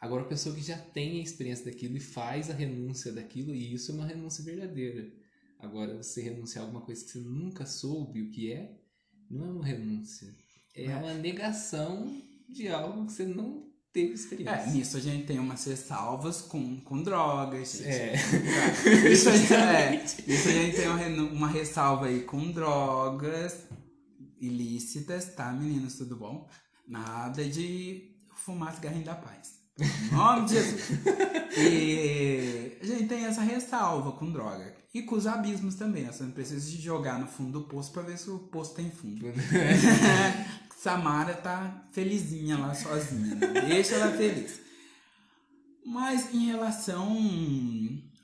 Agora, 0.00 0.22
a 0.22 0.28
pessoa 0.28 0.54
que 0.54 0.62
já 0.62 0.76
tem 0.76 1.20
a 1.20 1.22
experiência 1.22 1.64
daquilo 1.64 1.96
e 1.96 2.00
faz 2.00 2.50
a 2.50 2.54
renúncia 2.54 3.12
daquilo, 3.12 3.54
e 3.54 3.72
isso 3.72 3.92
é 3.92 3.94
uma 3.94 4.06
renúncia 4.06 4.44
verdadeira. 4.44 5.12
Agora, 5.60 5.96
você 5.96 6.20
renunciar 6.22 6.64
a 6.64 6.66
alguma 6.66 6.84
coisa 6.84 7.04
que 7.04 7.10
você 7.10 7.20
nunca 7.20 7.64
soube 7.66 8.22
o 8.22 8.30
que 8.30 8.52
é, 8.52 8.76
não 9.30 9.44
é 9.46 9.50
uma 9.50 9.64
renúncia. 9.64 10.34
É 10.74 10.94
uma 10.96 11.14
negação 11.14 12.20
de 12.48 12.68
algo 12.68 13.06
que 13.06 13.12
você 13.12 13.26
não 13.26 13.67
teve 13.98 14.14
experiência. 14.14 14.54
É, 14.54 14.70
nisso 14.70 14.96
a 14.96 15.00
gente 15.00 15.26
tem 15.26 15.38
umas 15.38 15.64
ressalvas 15.64 16.42
com, 16.42 16.76
com 16.80 17.02
drogas. 17.02 17.72
Gente. 17.78 17.88
É. 17.88 18.14
Isso, 19.12 19.28
é, 19.28 20.04
isso 20.26 20.48
a 20.48 20.52
gente 20.52 20.76
tem 20.76 20.88
uma, 20.88 21.22
uma 21.30 21.48
ressalva 21.48 22.06
aí 22.06 22.22
com 22.22 22.50
drogas 22.50 23.66
ilícitas, 24.40 25.34
tá, 25.34 25.52
meninos? 25.52 25.96
Tudo 25.96 26.16
bom? 26.16 26.48
Nada 26.86 27.44
de 27.44 28.16
fumar 28.34 28.74
cigarrinho 28.74 29.04
da 29.04 29.14
paz. 29.14 29.58
Em 29.78 30.14
nome 30.14 30.46
de 30.46 30.54
Jesus. 30.54 30.90
E 31.56 32.78
a 32.80 32.84
gente 32.86 33.08
tem 33.08 33.24
essa 33.24 33.42
ressalva 33.42 34.12
com 34.12 34.30
droga. 34.30 34.74
E 34.92 35.02
com 35.02 35.16
os 35.16 35.26
abismos 35.26 35.74
também. 35.74 36.06
Você 36.06 36.22
não 36.22 36.30
precisa 36.30 36.68
de 36.68 36.80
jogar 36.80 37.18
no 37.18 37.26
fundo 37.26 37.60
do 37.60 37.66
poço 37.66 37.92
para 37.92 38.02
ver 38.02 38.18
se 38.18 38.30
o 38.30 38.38
poço 38.38 38.74
tem 38.74 38.90
fundo. 38.90 39.26
Samara 40.78 41.34
tá 41.34 41.88
felizinha 41.90 42.56
lá 42.56 42.72
sozinha. 42.72 43.34
Né? 43.34 43.48
Deixa 43.66 43.96
ela 43.96 44.16
feliz. 44.16 44.60
Mas 45.84 46.32
em 46.32 46.46
relação, 46.46 47.18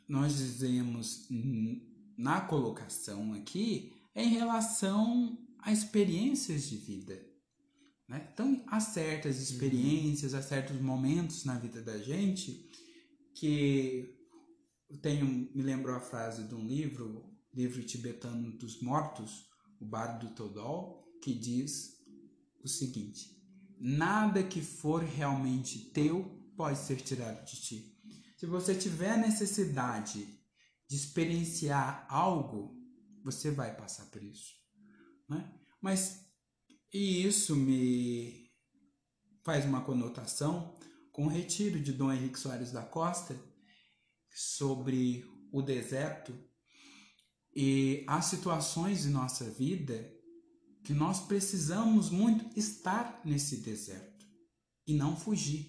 nós 0.09 0.37
dizemos 0.37 1.27
na 2.17 2.43
colocação 2.43 3.33
aqui, 3.33 3.93
é 4.15 4.23
em 4.23 4.29
relação 4.29 5.37
a 5.59 5.73
experiências 5.73 6.69
de 6.69 6.77
vida. 6.77 7.21
Né? 8.09 8.29
Então, 8.33 8.63
há 8.69 8.79
certas 8.79 9.41
experiências, 9.41 10.33
há 10.33 10.41
certos 10.41 10.81
momentos 10.81 11.45
na 11.45 11.59
vida 11.59 11.83
da 11.83 11.99
gente 11.99 12.71
que 13.35 14.15
eu 14.89 14.99
tenho, 14.99 15.27
me 15.27 15.63
lembro 15.63 15.93
a 15.93 15.99
frase 15.99 16.45
de 16.45 16.55
um 16.55 16.65
livro, 16.65 17.25
livro 17.53 17.83
tibetano 17.83 18.53
dos 18.53 18.81
mortos, 18.81 19.45
o 19.81 19.85
Bardo 19.85 20.29
Todol, 20.37 21.03
que 21.21 21.35
diz 21.35 21.94
o 22.65 22.69
seguinte: 22.69 23.31
nada 23.79 24.43
que 24.43 24.63
for 24.63 25.03
realmente 25.03 25.91
teu 25.91 26.25
pode 26.57 26.79
ser 26.79 26.97
tirado 26.97 27.45
de 27.45 27.61
ti. 27.61 27.99
Se 28.37 28.47
você 28.47 28.75
tiver 28.75 29.17
necessidade 29.19 30.27
de 30.89 30.97
experienciar 30.97 32.07
algo, 32.09 32.77
você 33.23 33.51
vai 33.51 33.75
passar 33.77 34.07
por 34.07 34.23
isso. 34.23 34.53
Né? 35.29 35.53
Mas 35.81 36.25
e 36.93 37.27
isso 37.27 37.57
me 37.57 38.51
faz 39.43 39.65
uma 39.65 39.83
conotação 39.83 40.79
com 41.11 41.27
o 41.27 41.29
retiro 41.29 41.81
de 41.81 41.93
Dom 41.93 42.13
Henrique 42.13 42.39
Soares 42.39 42.71
da 42.71 42.83
Costa 42.83 43.37
sobre 44.31 45.25
o 45.53 45.61
deserto 45.61 46.33
e 47.55 48.05
as 48.07 48.27
situações 48.27 49.03
de 49.03 49.09
nossa 49.09 49.49
vida 49.51 50.14
que 50.85 50.93
nós 50.93 51.21
precisamos 51.21 52.11
muito 52.11 52.47
estar 52.59 53.23
nesse 53.25 53.57
deserto 53.57 54.27
e 54.87 54.95
não 54.95 55.17
fugir, 55.17 55.67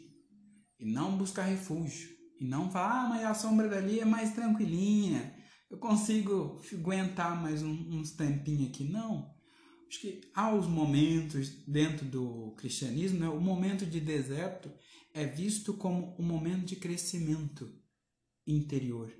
e 0.77 0.85
não 0.85 1.17
buscar 1.17 1.43
refúgio, 1.43 2.13
e 2.39 2.45
não 2.45 2.69
falar, 2.69 3.05
ah, 3.05 3.09
mas 3.09 3.23
a 3.23 3.33
sombra 3.33 3.69
dali 3.69 4.01
é 4.01 4.05
mais 4.05 4.33
tranquilinha, 4.33 5.33
eu 5.69 5.77
consigo 5.77 6.61
aguentar 6.73 7.41
mais 7.41 7.63
um, 7.63 7.71
uns 7.97 8.11
tempinhos 8.11 8.69
aqui. 8.69 8.83
Não. 8.83 9.33
Acho 9.87 9.99
que 10.01 10.21
há 10.33 10.53
os 10.53 10.67
momentos 10.67 11.49
dentro 11.65 12.05
do 12.05 12.53
cristianismo, 12.57 13.19
né? 13.19 13.29
o 13.29 13.39
momento 13.39 13.85
de 13.85 13.99
deserto 13.99 14.69
é 15.13 15.25
visto 15.25 15.73
como 15.73 16.15
um 16.19 16.23
momento 16.23 16.65
de 16.65 16.75
crescimento 16.75 17.71
interior. 18.45 19.11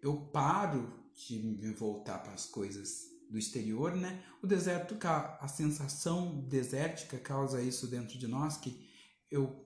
Eu 0.00 0.16
paro 0.28 0.92
de 1.14 1.38
me 1.38 1.72
voltar 1.72 2.18
para 2.18 2.34
as 2.34 2.46
coisas 2.46 3.13
do 3.30 3.38
exterior, 3.38 3.94
né? 3.94 4.22
O 4.42 4.46
deserto, 4.46 4.96
a 5.40 5.48
sensação 5.48 6.40
desértica 6.48 7.18
causa 7.18 7.62
isso 7.62 7.86
dentro 7.86 8.18
de 8.18 8.26
nós 8.26 8.56
que 8.56 8.88
eu 9.30 9.64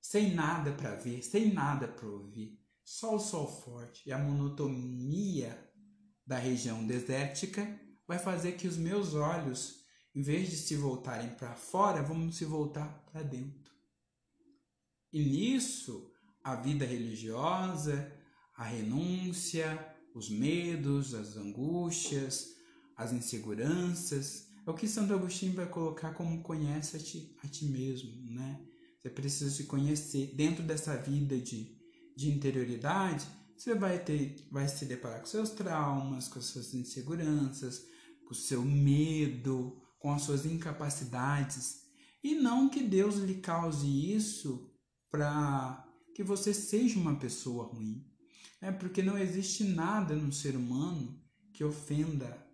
sem 0.00 0.34
nada 0.34 0.72
para 0.72 0.96
ver, 0.96 1.22
sem 1.22 1.52
nada 1.52 1.86
para 1.86 2.08
ouvir, 2.08 2.60
só 2.84 3.14
o 3.14 3.20
sol 3.20 3.46
forte 3.46 4.02
e 4.04 4.12
a 4.12 4.18
monotonia 4.18 5.56
da 6.26 6.36
região 6.36 6.84
desértica 6.84 7.80
vai 8.06 8.18
fazer 8.18 8.52
que 8.52 8.66
os 8.66 8.76
meus 8.76 9.14
olhos, 9.14 9.84
em 10.14 10.20
vez 10.20 10.50
de 10.50 10.56
se 10.56 10.74
voltarem 10.76 11.30
para 11.30 11.54
fora, 11.54 12.02
vão 12.02 12.30
se 12.32 12.44
voltar 12.44 13.04
para 13.10 13.22
dentro. 13.22 13.72
E 15.12 15.22
nisso, 15.22 16.10
a 16.42 16.56
vida 16.56 16.84
religiosa, 16.84 18.12
a 18.56 18.64
renúncia, 18.64 19.94
os 20.14 20.28
medos, 20.28 21.14
as 21.14 21.36
angústias, 21.36 22.51
as 23.02 23.12
inseguranças, 23.12 24.48
é 24.66 24.70
o 24.70 24.74
que 24.74 24.86
Santo 24.86 25.12
Agostinho 25.12 25.54
vai 25.54 25.66
colocar 25.66 26.14
como 26.14 26.42
conhece 26.42 26.96
a 26.96 27.00
ti, 27.00 27.36
a 27.42 27.48
ti 27.48 27.64
mesmo, 27.66 28.30
né? 28.30 28.60
Você 28.98 29.10
precisa 29.10 29.50
se 29.50 29.64
conhecer 29.64 30.32
dentro 30.36 30.62
dessa 30.62 30.96
vida 30.96 31.36
de, 31.36 31.76
de 32.16 32.30
interioridade. 32.30 33.26
Você 33.56 33.74
vai 33.74 33.98
ter, 33.98 34.46
vai 34.50 34.68
se 34.68 34.84
deparar 34.84 35.18
com 35.18 35.26
seus 35.26 35.50
traumas, 35.50 36.28
com 36.28 36.40
suas 36.40 36.72
inseguranças, 36.72 37.84
com 38.24 38.32
seu 38.32 38.62
medo, 38.62 39.82
com 39.98 40.12
as 40.12 40.22
suas 40.22 40.46
incapacidades. 40.46 41.82
E 42.22 42.36
não 42.36 42.68
que 42.68 42.84
Deus 42.84 43.16
lhe 43.16 43.34
cause 43.40 43.86
isso 44.14 44.70
para 45.10 45.84
que 46.14 46.22
você 46.22 46.54
seja 46.54 46.98
uma 46.98 47.16
pessoa 47.16 47.64
ruim. 47.64 48.06
É 48.60 48.70
porque 48.70 49.02
não 49.02 49.18
existe 49.18 49.64
nada 49.64 50.14
no 50.14 50.32
ser 50.32 50.54
humano 50.54 51.20
que 51.52 51.64
ofenda 51.64 52.51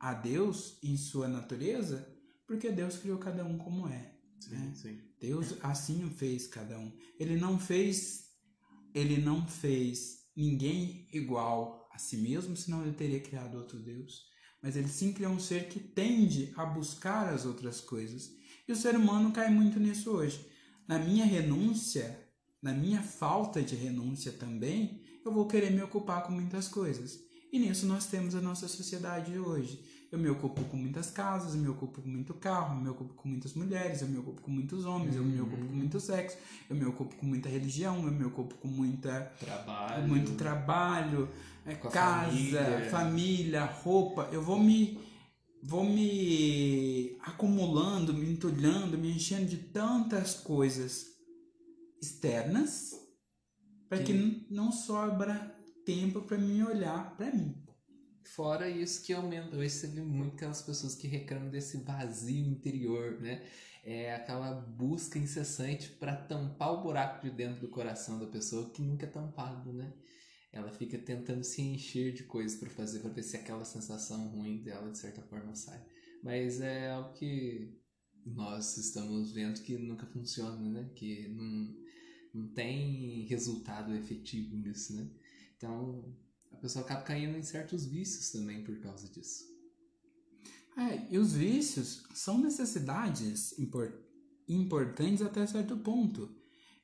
a 0.00 0.14
Deus 0.14 0.78
em 0.82 0.96
sua 0.96 1.28
natureza, 1.28 2.08
porque 2.46 2.72
Deus 2.72 2.96
criou 2.96 3.18
cada 3.18 3.44
um 3.44 3.58
como 3.58 3.86
é. 3.86 4.14
Sim, 4.40 4.50
né? 4.50 4.72
sim. 4.74 4.98
Deus 5.20 5.54
assim 5.62 6.02
o 6.04 6.10
fez 6.10 6.46
cada 6.46 6.78
um. 6.78 6.90
Ele 7.18 7.36
não 7.36 7.58
fez 7.58 8.30
ele 8.94 9.20
não 9.20 9.46
fez 9.46 10.24
ninguém 10.34 11.06
igual 11.12 11.88
a 11.92 11.98
si 11.98 12.16
mesmo, 12.16 12.56
senão 12.56 12.82
ele 12.82 12.92
teria 12.92 13.20
criado 13.20 13.56
outro 13.56 13.78
Deus. 13.78 14.28
Mas 14.62 14.76
ele 14.76 14.88
sim 14.88 15.12
criou 15.12 15.32
um 15.32 15.40
ser 15.40 15.68
que 15.68 15.78
tende 15.78 16.52
a 16.56 16.64
buscar 16.64 17.32
as 17.32 17.46
outras 17.46 17.80
coisas. 17.80 18.30
E 18.66 18.72
o 18.72 18.76
ser 18.76 18.96
humano 18.96 19.32
cai 19.32 19.50
muito 19.50 19.78
nisso 19.78 20.10
hoje. 20.10 20.44
Na 20.86 20.98
minha 20.98 21.24
renúncia, 21.24 22.28
na 22.60 22.72
minha 22.72 23.02
falta 23.02 23.62
de 23.62 23.74
renúncia 23.74 24.32
também, 24.32 25.02
eu 25.24 25.32
vou 25.32 25.46
querer 25.46 25.70
me 25.70 25.82
ocupar 25.82 26.24
com 26.24 26.32
muitas 26.32 26.68
coisas. 26.68 27.20
E 27.52 27.58
nisso 27.58 27.86
nós 27.86 28.06
temos 28.06 28.34
a 28.34 28.40
nossa 28.40 28.68
sociedade 28.68 29.38
hoje. 29.38 29.82
Eu 30.12 30.18
me 30.18 30.28
ocupo 30.28 30.64
com 30.64 30.76
muitas 30.76 31.08
casas, 31.10 31.54
eu 31.54 31.60
me 31.60 31.68
ocupo 31.68 32.02
com 32.02 32.08
muito 32.08 32.34
carro, 32.34 32.74
eu 32.76 32.82
me 32.82 32.88
ocupo 32.88 33.14
com 33.14 33.28
muitas 33.28 33.54
mulheres, 33.54 34.02
eu 34.02 34.08
me 34.08 34.18
ocupo 34.18 34.40
com 34.40 34.50
muitos 34.50 34.84
homens, 34.84 35.14
eu 35.14 35.22
me 35.22 35.40
ocupo 35.40 35.64
com 35.64 35.72
muito 35.72 36.00
sexo, 36.00 36.36
eu 36.68 36.74
me 36.74 36.84
ocupo 36.84 37.14
com 37.14 37.26
muita 37.26 37.48
religião, 37.48 38.04
eu 38.04 38.10
me 38.10 38.24
ocupo 38.24 38.56
com 38.56 38.66
muita 38.66 39.32
trabalho, 39.38 40.08
muito 40.08 40.32
trabalho, 40.32 41.28
é, 41.64 41.74
casa, 41.74 42.30
família. 42.30 42.90
família, 42.90 43.64
roupa. 43.64 44.28
Eu 44.32 44.42
vou 44.42 44.58
me 44.58 44.98
vou 45.62 45.84
me 45.84 47.16
acumulando, 47.20 48.12
me 48.12 48.32
entulhando, 48.32 48.98
me 48.98 49.14
enchendo 49.14 49.46
de 49.46 49.58
tantas 49.58 50.34
coisas 50.34 51.06
externas 52.02 52.94
para 53.88 53.98
que... 53.98 54.12
que 54.12 54.46
não 54.50 54.72
sobra 54.72 55.54
tempo 55.84 56.22
para 56.22 56.38
mim 56.38 56.62
olhar 56.62 57.14
para 57.16 57.30
mim. 57.32 57.54
Fora 58.34 58.70
isso 58.70 59.02
que 59.02 59.12
aumenta, 59.12 59.56
você 59.56 59.88
vê 59.88 60.00
muito 60.02 60.36
aquelas 60.36 60.62
pessoas 60.62 60.94
que 60.94 61.08
reclamam 61.08 61.50
desse 61.50 61.78
vazio 61.78 62.46
interior, 62.46 63.20
né? 63.20 63.44
É 63.82 64.14
aquela 64.14 64.52
busca 64.52 65.18
incessante 65.18 65.90
para 65.90 66.14
tampar 66.14 66.72
o 66.74 66.82
buraco 66.82 67.26
de 67.26 67.34
dentro 67.34 67.60
do 67.60 67.68
coração 67.68 68.20
da 68.20 68.26
pessoa 68.26 68.70
que 68.70 68.82
nunca 68.82 69.04
é 69.04 69.08
tampado, 69.08 69.72
né? 69.72 69.92
Ela 70.52 70.70
fica 70.70 70.96
tentando 70.96 71.42
se 71.42 71.60
encher 71.60 72.12
de 72.12 72.22
coisas 72.22 72.56
para 72.56 72.70
fazer, 72.70 73.00
para 73.00 73.10
ver 73.10 73.24
se 73.24 73.36
aquela 73.36 73.64
sensação 73.64 74.28
ruim 74.28 74.62
dela 74.62 74.92
de 74.92 74.98
certa 74.98 75.22
forma 75.22 75.56
sai. 75.56 75.84
Mas 76.22 76.60
é 76.60 76.90
algo 76.90 77.12
que 77.14 77.80
nós 78.24 78.76
estamos 78.76 79.32
vendo 79.32 79.60
que 79.60 79.76
nunca 79.76 80.06
funciona, 80.06 80.70
né? 80.70 80.88
Que 80.94 81.26
não, 81.30 81.76
não 82.32 82.54
tem 82.54 83.26
resultado 83.26 83.92
efetivo 83.92 84.56
nisso, 84.56 84.94
né? 84.94 85.10
Então, 85.56 86.16
pessoa 86.60 86.84
acaba 86.84 87.02
caindo 87.02 87.36
em 87.36 87.42
certos 87.42 87.84
vícios 87.86 88.30
também 88.30 88.62
por 88.62 88.78
causa 88.80 89.08
disso. 89.08 89.44
É, 90.76 91.12
e 91.12 91.18
os 91.18 91.34
vícios 91.34 92.04
são 92.14 92.38
necessidades 92.38 93.58
import 93.58 93.92
importantes 94.48 95.22
até 95.22 95.46
certo 95.46 95.76
ponto. 95.76 96.34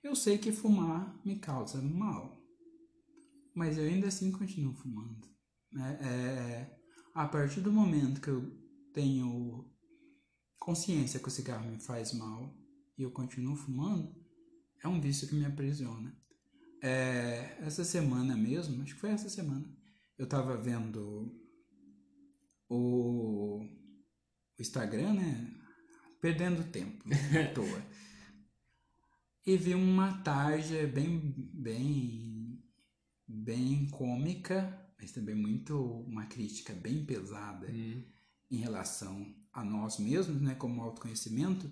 Eu 0.03 0.15
sei 0.15 0.39
que 0.39 0.53
fumar 0.53 1.21
me 1.25 1.39
causa 1.39 1.83
mal, 1.83 2.41
mas 3.55 3.77
eu 3.77 3.85
ainda 3.85 4.07
assim 4.07 4.31
continuo 4.31 4.73
fumando. 4.73 5.27
É, 5.75 6.07
é, 6.07 6.79
a 7.15 7.27
partir 7.27 7.61
do 7.61 7.73
momento 7.73 8.21
que 8.21 8.29
eu 8.29 8.43
tenho 8.93 9.69
consciência 10.59 11.19
que 11.19 11.29
o 11.29 11.31
cigarro 11.31 11.69
me 11.69 11.81
faz 11.81 12.13
mal 12.13 12.57
e 12.97 13.03
eu 13.03 13.11
continuo 13.11 13.57
fumando, 13.57 14.15
é 14.83 14.89
um 14.89 15.01
vício 15.01 15.27
que 15.27 15.35
me 15.35 15.45
aprisiona. 15.45 16.17
É, 16.89 17.59
essa 17.63 17.83
semana 17.83 18.37
mesmo, 18.37 18.81
acho 18.81 18.95
que 18.95 19.01
foi 19.01 19.11
essa 19.11 19.29
semana, 19.29 19.69
eu 20.17 20.25
tava 20.25 20.57
vendo 20.57 21.37
o, 22.69 23.59
o 24.57 24.61
Instagram, 24.61 25.15
né? 25.15 25.53
Perdendo 26.21 26.71
tempo, 26.71 27.03
né? 27.09 27.17
à 27.43 27.51
toa. 27.53 27.83
e 29.45 29.57
vi 29.57 29.75
uma 29.75 30.23
tarja 30.23 30.87
bem, 30.87 31.35
bem, 31.53 32.63
bem 33.27 33.89
cômica, 33.89 34.81
mas 34.97 35.11
também 35.11 35.35
muito 35.35 35.77
uma 36.03 36.27
crítica 36.27 36.73
bem 36.73 37.05
pesada 37.05 37.67
hum. 37.69 38.05
em 38.49 38.59
relação 38.59 39.35
a 39.53 39.65
nós 39.65 39.99
mesmos, 39.99 40.41
né? 40.41 40.55
Como 40.55 40.83
autoconhecimento 40.83 41.69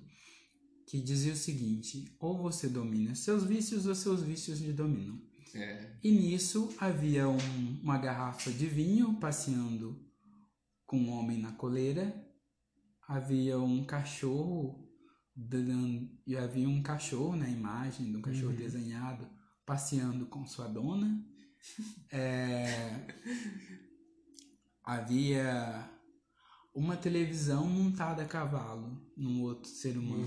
que 0.86 1.00
dizia 1.00 1.32
o 1.32 1.36
seguinte: 1.36 2.16
ou 2.18 2.38
você 2.38 2.68
domina 2.68 3.14
seus 3.14 3.44
vícios 3.44 3.86
ou 3.86 3.94
seus 3.94 4.22
vícios 4.22 4.60
lhe 4.60 4.72
dominam. 4.72 5.20
É. 5.54 5.96
E 6.02 6.10
nisso 6.10 6.74
havia 6.78 7.28
um, 7.28 7.80
uma 7.82 7.96
garrafa 7.98 8.50
de 8.50 8.66
vinho 8.66 9.14
passeando 9.14 10.04
com 10.84 10.98
um 10.98 11.10
homem 11.10 11.38
na 11.38 11.52
coleira, 11.52 12.14
havia 13.06 13.58
um 13.58 13.84
cachorro 13.84 14.84
e 16.26 16.36
havia 16.36 16.68
um 16.68 16.82
cachorro 16.82 17.36
na 17.36 17.48
imagem 17.48 18.10
de 18.10 18.16
um 18.16 18.22
cachorro 18.22 18.50
uhum. 18.50 18.56
desenhado 18.56 19.28
passeando 19.64 20.26
com 20.26 20.46
sua 20.46 20.68
dona. 20.68 21.24
É, 22.12 23.06
havia 24.84 25.90
uma 26.74 26.96
televisão 26.96 27.66
montada 27.66 28.22
a 28.22 28.26
cavalo 28.26 29.00
num 29.16 29.42
outro 29.42 29.70
ser 29.70 29.96
humano, 29.96 30.26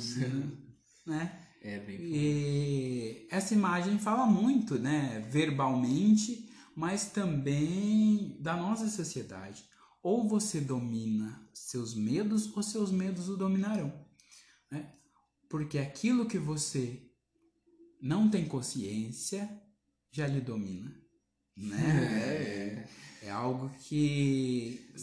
né? 1.05 1.43
É 1.61 1.79
bem 1.79 1.99
E 1.99 3.27
essa 3.29 3.53
imagem 3.53 3.99
fala 3.99 4.25
muito, 4.25 4.79
né, 4.79 5.27
verbalmente, 5.29 6.49
mas 6.75 7.09
também 7.09 8.37
da 8.39 8.55
nossa 8.55 8.87
sociedade. 8.87 9.65
Ou 10.01 10.27
você 10.27 10.61
domina 10.61 11.45
seus 11.53 11.93
medos, 11.93 12.55
ou 12.55 12.63
seus 12.63 12.91
medos 12.91 13.27
o 13.27 13.35
dominarão, 13.35 13.91
né? 14.71 14.93
Porque 15.49 15.77
aquilo 15.79 16.27
que 16.27 16.37
você 16.37 17.11
não 18.01 18.29
tem 18.29 18.47
consciência 18.47 19.49
já 20.11 20.27
lhe 20.27 20.39
domina, 20.39 20.95
né? 21.57 22.87
É, 23.23 23.27
é 23.27 23.31
algo 23.31 23.69
que 23.79 24.93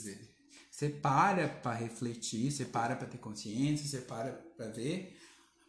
você 0.84 0.88
para 0.90 1.48
para 1.48 1.74
refletir, 1.74 2.50
você 2.50 2.64
para 2.64 2.96
para 2.96 3.06
ter 3.06 3.18
consciência, 3.18 3.86
você 3.86 4.04
para 4.04 4.32
para 4.32 4.68
ver. 4.68 5.16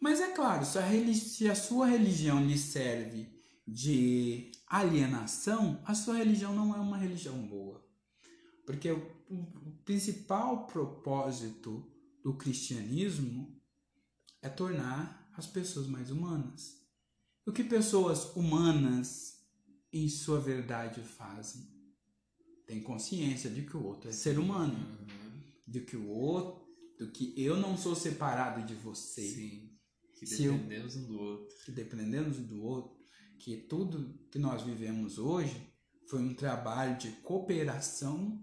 Mas 0.00 0.20
é 0.20 0.32
claro, 0.32 0.64
se 0.64 1.48
a, 1.48 1.54
sua 1.54 1.86
religião 1.86 2.44
lhe 2.44 2.58
serve 2.58 3.28
de 3.66 4.52
alienação, 4.66 5.80
a 5.84 5.94
sua 5.94 6.16
religião 6.16 6.54
não 6.54 6.74
é 6.74 6.78
uma 6.78 6.98
religião 6.98 7.36
boa. 7.46 7.84
Porque 8.66 8.90
o 8.90 9.06
principal 9.84 10.66
propósito 10.66 11.84
do 12.22 12.34
cristianismo 12.34 13.60
é 14.42 14.48
tornar 14.48 15.30
as 15.34 15.46
pessoas 15.46 15.86
mais 15.86 16.10
humanas. 16.10 16.76
O 17.46 17.52
que 17.52 17.64
pessoas 17.64 18.36
humanas, 18.36 19.40
em 19.92 20.08
sua 20.08 20.40
verdade, 20.40 21.00
fazem? 21.00 21.75
Tem 22.66 22.82
consciência 22.82 23.48
de 23.48 23.62
que 23.62 23.76
o 23.76 23.84
outro 23.84 24.08
é 24.10 24.12
ser 24.12 24.38
humano, 24.38 24.74
Uhum. 24.74 25.42
de 25.66 25.80
que 25.82 25.96
o 25.96 26.08
outro, 26.08 26.66
do 26.98 27.10
que 27.12 27.32
eu 27.40 27.56
não 27.56 27.76
sou 27.76 27.94
separado 27.94 28.66
de 28.66 28.74
você, 28.74 29.22
Sim. 29.22 29.72
Que 30.18 30.26
Se 30.26 30.44
eu- 30.44 30.54
dependemos 30.54 30.96
um 30.96 31.06
do 31.06 31.18
outro. 31.20 31.56
que 31.66 31.70
dependemos 31.72 32.38
um 32.38 32.46
do 32.46 32.62
outro, 32.62 32.96
que 33.38 33.56
tudo 33.68 34.18
que 34.30 34.38
nós 34.38 34.62
vivemos 34.62 35.18
hoje 35.18 35.54
foi 36.08 36.20
um 36.22 36.34
trabalho 36.34 36.96
de 36.98 37.10
cooperação 37.22 38.42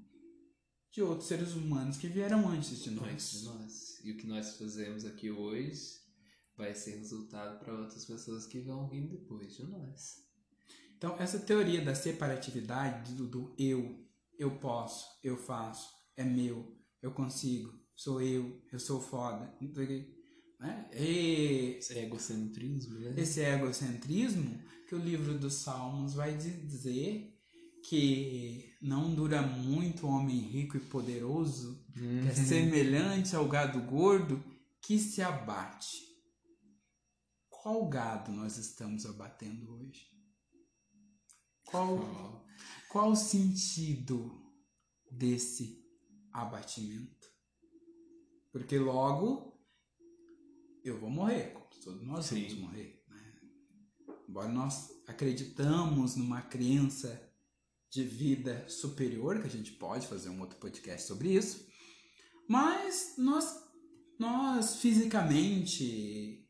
de 0.92 1.02
outros 1.02 1.28
seres 1.28 1.54
humanos 1.54 1.98
que 1.98 2.08
vieram 2.08 2.48
antes 2.48 2.84
de 2.84 2.90
Antes 2.92 3.32
de 3.40 3.46
nós. 3.46 3.60
nós. 3.60 4.00
E 4.06 4.12
o 4.12 4.18
que 4.18 4.28
nós 4.28 4.56
fazemos 4.58 5.04
aqui 5.04 5.32
hoje 5.32 5.82
vai 6.56 6.76
ser 6.76 6.92
resultado 6.98 7.58
para 7.60 7.74
outras 7.74 8.06
pessoas 8.06 8.46
que 8.46 8.60
vão 8.60 8.88
vir 8.88 9.08
depois 9.10 9.56
de 9.56 9.64
nós. 9.64 10.22
Então, 10.96 11.20
essa 11.20 11.40
teoria 11.40 11.84
da 11.84 11.96
separatividade 11.96 13.14
do, 13.16 13.28
do 13.28 13.56
eu, 13.58 14.00
eu 14.40 14.58
posso, 14.60 15.06
eu 15.24 15.38
faço, 15.38 15.90
é 16.18 16.24
meu, 16.24 16.76
eu 17.02 17.12
consigo, 17.14 17.72
sou 17.96 18.22
eu, 18.22 18.62
eu 18.72 18.80
sou 18.80 19.00
foda, 19.02 19.54
né? 20.60 20.90
E 20.94 21.76
Esse 21.78 21.98
egocentrismo, 22.00 23.00
né? 23.00 23.14
esse 23.18 23.42
egocentrismo 23.42 24.60
que 24.88 24.96
o 24.96 25.00
livro 25.00 25.38
dos 25.38 25.56
Salmos 25.56 26.14
vai 26.14 26.36
dizer 26.38 27.30
que 27.90 28.74
não 28.82 29.14
dura 29.14 29.42
muito 29.42 30.06
o 30.08 30.10
homem 30.10 30.40
rico 30.40 30.78
e 30.78 30.80
poderoso, 30.80 31.86
que 31.94 32.00
é 32.00 32.32
Uhum. 32.32 32.36
semelhante 32.48 33.36
ao 33.36 33.48
gado 33.48 33.82
gordo 33.82 34.42
que 34.82 34.98
se 35.00 35.22
abate. 35.22 35.98
Qual 37.50 37.88
gado 37.90 38.32
nós 38.32 38.58
estamos 38.58 39.06
abatendo 39.06 39.74
hoje? 39.74 40.08
Qual, 41.66 41.98
Ó, 41.98 42.42
qual 42.94 43.10
o 43.10 43.16
sentido 43.16 44.40
desse 45.10 45.84
abatimento? 46.32 47.28
Porque 48.52 48.78
logo 48.78 49.60
eu 50.84 51.00
vou 51.00 51.10
morrer, 51.10 51.54
como 51.54 51.66
todos 51.84 52.06
nós 52.06 52.28
Sim. 52.28 52.44
vamos 52.44 52.54
morrer. 52.60 53.04
Né? 53.10 53.42
Embora 54.30 54.48
nós 54.50 54.92
acreditamos 55.08 56.16
numa 56.16 56.44
crença 56.44 57.20
de 57.90 58.04
vida 58.04 58.70
superior, 58.70 59.42
que 59.42 59.48
a 59.48 59.50
gente 59.50 59.72
pode 59.72 60.06
fazer 60.06 60.30
um 60.30 60.40
outro 60.40 60.60
podcast 60.60 61.08
sobre 61.08 61.34
isso, 61.34 61.68
mas 62.48 63.16
nós, 63.18 63.60
nós 64.20 64.76
fisicamente, 64.76 66.43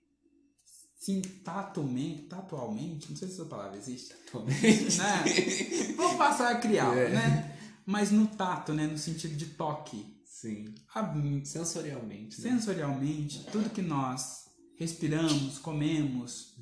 sim, 1.03 1.21
tatualmente, 1.43 2.23
tatualmente, 2.23 3.09
não 3.09 3.17
sei 3.17 3.27
se 3.27 3.33
essa 3.35 3.45
palavra 3.45 3.77
existe, 3.77 4.13
atualmente. 4.27 4.97
né? 4.97 5.93
Vamos 5.97 6.17
passar 6.17 6.51
a 6.55 6.59
criá-la, 6.59 6.95
É. 6.97 7.09
né? 7.09 7.57
Mas 7.85 8.11
no 8.11 8.27
tato, 8.27 8.73
né? 8.73 8.87
No 8.87 8.97
sentido 8.97 9.35
de 9.35 9.47
toque. 9.47 10.21
Sim. 10.25 10.73
A- 10.95 11.13
Sensorialmente, 11.43 12.41
né? 12.41 12.49
sensorialmente, 12.49 13.45
tudo 13.51 13.69
que 13.69 13.81
nós 13.81 14.45
respiramos, 14.77 15.57
comemos, 15.59 16.53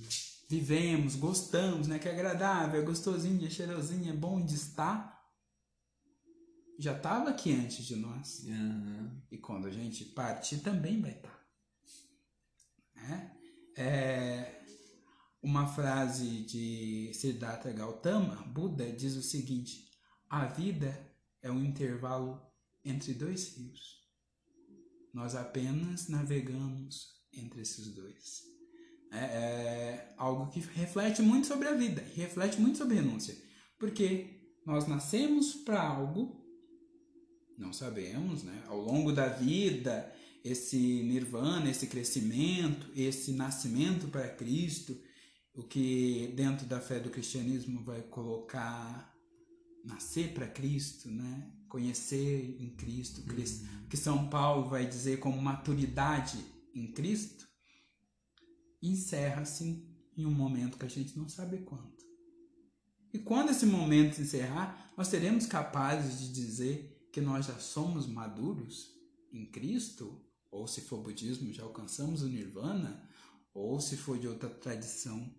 vivemos, 0.49 1.15
gostamos, 1.15 1.87
né? 1.87 1.97
Que 1.99 2.09
é 2.09 2.11
agradável, 2.11 2.81
é 2.81 2.83
gostosinho, 2.83 3.45
é 3.45 3.49
cheirosinho, 3.49 4.11
é 4.11 4.15
bom 4.15 4.43
de 4.43 4.55
estar. 4.55 5.19
Já 6.79 6.97
estava 6.97 7.29
aqui 7.29 7.53
antes 7.53 7.85
de 7.85 7.95
nós. 7.95 8.43
Aham. 8.47 9.21
E 9.31 9.37
quando 9.37 9.67
a 9.67 9.71
gente 9.71 10.03
partir, 10.05 10.57
também 10.57 10.99
vai 10.99 11.11
estar. 11.11 11.39
Né? 12.95 13.31
É, 13.75 14.61
uma 15.41 15.67
frase 15.67 16.43
de 16.43 17.11
Siddhartha 17.13 17.71
Gautama, 17.71 18.35
Buda, 18.47 18.91
diz 18.91 19.15
o 19.15 19.23
seguinte: 19.23 19.89
a 20.29 20.45
vida 20.45 20.97
é 21.41 21.51
um 21.51 21.63
intervalo 21.63 22.41
entre 22.83 23.13
dois 23.13 23.55
rios. 23.55 24.01
Nós 25.13 25.35
apenas 25.35 26.07
navegamos 26.07 27.21
entre 27.33 27.61
esses 27.61 27.93
dois. 27.93 28.43
É, 29.11 29.17
é 29.17 30.13
algo 30.17 30.49
que 30.51 30.59
reflete 30.59 31.21
muito 31.21 31.47
sobre 31.47 31.67
a 31.67 31.73
vida, 31.73 32.01
reflete 32.15 32.59
muito 32.61 32.77
sobre 32.77 32.95
renúncia. 32.95 33.35
Porque 33.77 34.41
nós 34.65 34.87
nascemos 34.87 35.55
para 35.55 35.81
algo, 35.81 36.39
não 37.57 37.73
sabemos, 37.73 38.43
né? 38.43 38.63
Ao 38.67 38.79
longo 38.79 39.11
da 39.11 39.27
vida, 39.27 40.13
esse 40.43 40.77
nirvana, 41.03 41.69
esse 41.69 41.87
crescimento, 41.87 42.89
esse 42.95 43.31
nascimento 43.31 44.07
para 44.07 44.27
Cristo, 44.29 44.99
o 45.53 45.63
que 45.63 46.33
dentro 46.35 46.65
da 46.65 46.79
fé 46.79 46.99
do 46.99 47.09
cristianismo 47.09 47.83
vai 47.83 48.01
colocar 48.01 49.11
nascer 49.83 50.33
para 50.33 50.47
Cristo, 50.47 51.09
né? 51.09 51.51
Conhecer 51.67 52.57
em 52.59 52.69
Cristo, 52.75 53.23
Cristo, 53.23 53.67
que 53.89 53.97
São 53.97 54.29
Paulo 54.29 54.69
vai 54.69 54.85
dizer 54.85 55.19
como 55.19 55.41
maturidade 55.41 56.37
em 56.73 56.91
Cristo, 56.91 57.47
encerra-se 58.81 59.87
em 60.17 60.25
um 60.25 60.31
momento 60.31 60.77
que 60.77 60.85
a 60.85 60.89
gente 60.89 61.17
não 61.17 61.27
sabe 61.27 61.59
quando. 61.59 61.91
E 63.13 63.19
quando 63.19 63.49
esse 63.49 63.65
momento 63.65 64.21
encerrar, 64.21 64.91
nós 64.97 65.07
seremos 65.07 65.45
capazes 65.45 66.19
de 66.19 66.33
dizer 66.33 67.09
que 67.11 67.19
nós 67.19 67.45
já 67.45 67.57
somos 67.59 68.07
maduros 68.07 68.89
em 69.31 69.45
Cristo, 69.45 70.23
ou 70.51 70.67
se 70.67 70.81
for 70.81 71.01
budismo, 71.01 71.53
já 71.53 71.63
alcançamos 71.63 72.21
o 72.21 72.27
nirvana, 72.27 73.09
ou 73.53 73.79
se 73.79 73.95
for 73.95 74.19
de 74.19 74.27
outra 74.27 74.49
tradição, 74.49 75.33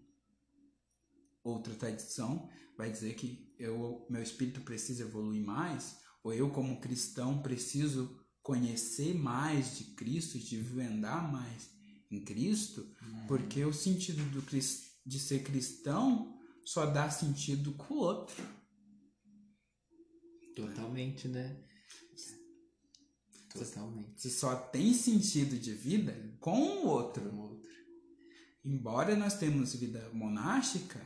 outra 1.45 1.75
tradição 1.75 2.49
vai 2.77 2.91
dizer 2.91 3.15
que 3.15 3.55
eu, 3.59 4.07
meu 4.09 4.23
espírito 4.23 4.63
precisa 4.63 5.03
evoluir 5.03 5.45
mais, 5.45 5.99
ou 6.25 6.33
eu 6.33 6.51
como 6.51 6.81
cristão 6.81 7.43
preciso 7.43 8.19
conhecer 8.43 9.15
mais 9.15 9.79
de 9.79 9.85
Cristo, 9.95 10.39
de 10.39 10.57
desvendar 10.57 11.31
mais 11.31 11.71
em 12.11 12.25
Cristo, 12.25 12.91
porque 13.29 13.65
o 13.65 13.73
sentido 13.73 14.23
do, 14.31 14.43
de 15.07 15.19
ser 15.19 15.43
cristão 15.43 16.39
só 16.65 16.87
dá 16.87 17.11
sentido 17.11 17.73
com 17.73 17.95
o 17.95 17.99
outro. 17.99 18.43
Totalmente, 20.55 21.29
né? 21.29 21.65
Totalmente. 23.59 24.21
Você 24.21 24.31
só 24.31 24.55
tem 24.57 24.95
sentido 24.95 25.59
de 25.59 25.73
vida 25.73 26.15
com 26.41 26.59
o 26.59 26.87
outro. 26.87 27.23
Um 27.31 27.41
outro. 27.41 27.71
Embora 28.65 29.17
nós 29.17 29.35
temos 29.35 29.75
vida 29.75 30.09
monástica, 30.13 31.01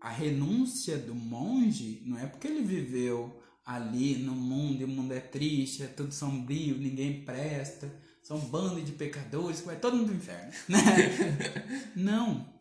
a 0.00 0.10
renúncia 0.10 0.98
do 0.98 1.14
monge 1.14 2.02
não 2.06 2.18
é 2.18 2.26
porque 2.26 2.46
ele 2.48 2.62
viveu 2.62 3.40
ali 3.64 4.16
no 4.16 4.34
mundo 4.34 4.80
e 4.80 4.84
o 4.84 4.88
mundo 4.88 5.12
é 5.12 5.20
triste, 5.20 5.82
é 5.82 5.86
tudo 5.86 6.12
sombrio, 6.12 6.78
ninguém 6.78 7.24
presta, 7.24 7.92
são 8.22 8.36
um 8.36 8.48
bando 8.48 8.80
de 8.80 8.92
pecadores 8.92 9.60
que 9.60 9.66
vai 9.66 9.78
todo 9.78 9.96
mundo 9.96 10.06
pro 10.06 10.16
inferno. 10.16 10.52
Né? 10.68 11.92
não. 11.94 12.52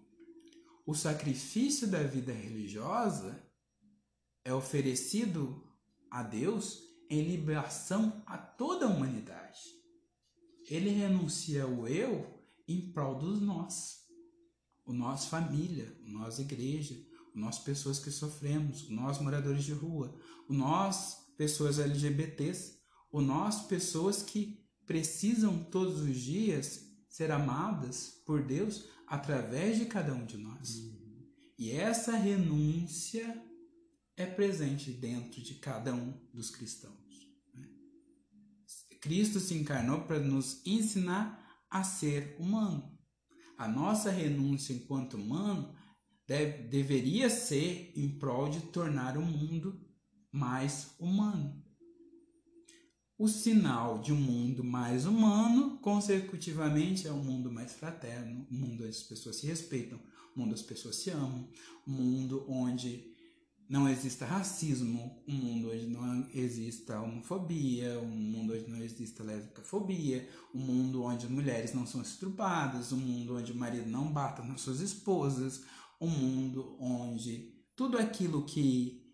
O 0.86 0.96
sacrifício 0.96 1.88
da 1.88 2.02
vida 2.04 2.34
religiosa 2.34 3.42
é 4.44 4.54
oferecido 4.54 5.64
a 6.10 6.24
Deus 6.24 6.91
em 7.12 7.22
liberação 7.22 8.24
a 8.26 8.38
toda 8.38 8.86
a 8.86 8.90
humanidade. 8.90 9.60
Ele 10.70 10.90
renuncia 10.90 11.64
ao 11.64 11.86
eu 11.86 12.42
em 12.66 12.90
prol 12.94 13.16
dos 13.16 13.42
nós. 13.42 14.00
O 14.86 14.94
nós 14.94 15.26
família, 15.26 15.94
o 16.06 16.10
nós 16.10 16.40
igreja, 16.40 16.96
o 17.36 17.38
nós 17.38 17.60
pessoas 17.60 18.00
que 18.00 18.10
sofremos, 18.10 18.88
o 18.88 18.94
nós 18.94 19.20
moradores 19.20 19.66
de 19.66 19.74
rua, 19.74 20.18
o 20.48 20.54
nós 20.54 21.18
pessoas 21.38 21.80
LGBTs, 21.80 22.80
o 23.12 23.20
nós 23.20 23.64
pessoas 23.64 24.24
que 24.24 24.66
precisam 24.86 25.66
todos 25.66 26.00
os 26.00 26.18
dias 26.18 26.82
ser 27.10 27.30
amadas 27.30 28.22
por 28.26 28.42
Deus 28.42 28.88
através 29.06 29.78
de 29.78 29.86
cada 29.86 30.14
um 30.14 30.26
de 30.26 30.38
nós. 30.38 30.78
E 31.58 31.72
essa 31.72 32.16
renúncia 32.16 33.44
é 34.16 34.26
presente 34.26 34.92
dentro 34.92 35.42
de 35.42 35.56
cada 35.56 35.94
um 35.94 36.14
dos 36.34 36.50
cristãos. 36.50 37.01
Cristo 39.02 39.40
se 39.40 39.56
encarnou 39.56 40.02
para 40.02 40.20
nos 40.20 40.62
ensinar 40.66 41.66
a 41.70 41.84
ser 41.84 42.36
humano. 42.40 42.98
A 43.58 43.68
nossa 43.68 44.12
renúncia 44.12 44.74
enquanto 44.74 45.16
humano 45.16 45.76
deve- 46.28 46.68
deveria 46.68 47.30
ser 47.30 47.92
em 47.96 48.18
prol 48.18 48.50
de 48.50 48.62
tornar 48.62 49.18
o 49.18 49.22
mundo 49.22 49.80
mais 50.32 50.92
humano. 51.00 51.62
O 53.18 53.28
sinal 53.28 54.00
de 54.00 54.14
um 54.14 54.20
mundo 54.20 54.64
mais 54.64 55.06
humano, 55.06 55.78
consecutivamente, 55.80 57.08
é 57.08 57.12
um 57.12 57.24
mundo 57.24 57.52
mais 57.52 57.74
fraterno, 57.74 58.48
um 58.52 58.58
mundo 58.58 58.84
onde 58.84 58.90
as 58.90 59.04
pessoas 59.04 59.36
se 59.36 59.46
respeitam, 59.46 60.00
um 60.36 60.40
mundo 60.40 60.52
onde 60.52 60.62
as 60.62 60.66
pessoas 60.66 60.96
se 60.96 61.10
amam, 61.12 61.50
um 61.88 61.92
mundo 61.92 62.46
onde 62.50 63.12
não 63.72 63.88
exista 63.88 64.26
racismo, 64.26 65.24
um 65.26 65.34
mundo 65.34 65.72
onde 65.72 65.88
não 65.88 66.30
exista 66.34 67.00
homofobia, 67.00 67.98
um 68.02 68.06
mundo 68.06 68.54
onde 68.54 68.70
não 68.70 68.84
exista 68.84 69.24
lesbicafobia, 69.24 70.30
um 70.54 70.60
mundo 70.60 71.04
onde 71.04 71.26
mulheres 71.30 71.74
não 71.74 71.88
são 71.88 72.02
estrupadas, 72.02 72.92
um 72.92 72.98
mundo 72.98 73.38
onde 73.38 73.54
o 73.54 73.56
marido 73.56 73.90
não 73.90 74.12
bata 74.12 74.44
nas 74.44 74.60
suas 74.60 74.82
esposas, 74.82 75.64
um 76.02 76.10
mundo 76.10 76.76
onde 76.82 77.64
tudo 77.74 77.98
aquilo 77.98 78.44
que 78.44 79.10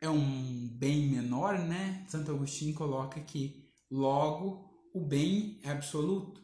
é 0.00 0.08
um 0.08 0.68
bem 0.68 1.08
menor, 1.08 1.58
né? 1.58 2.06
Santo 2.08 2.30
Agostinho 2.30 2.74
coloca 2.76 3.20
que 3.22 3.68
logo 3.90 4.70
o 4.94 5.00
bem 5.00 5.58
é 5.64 5.70
absoluto. 5.70 6.40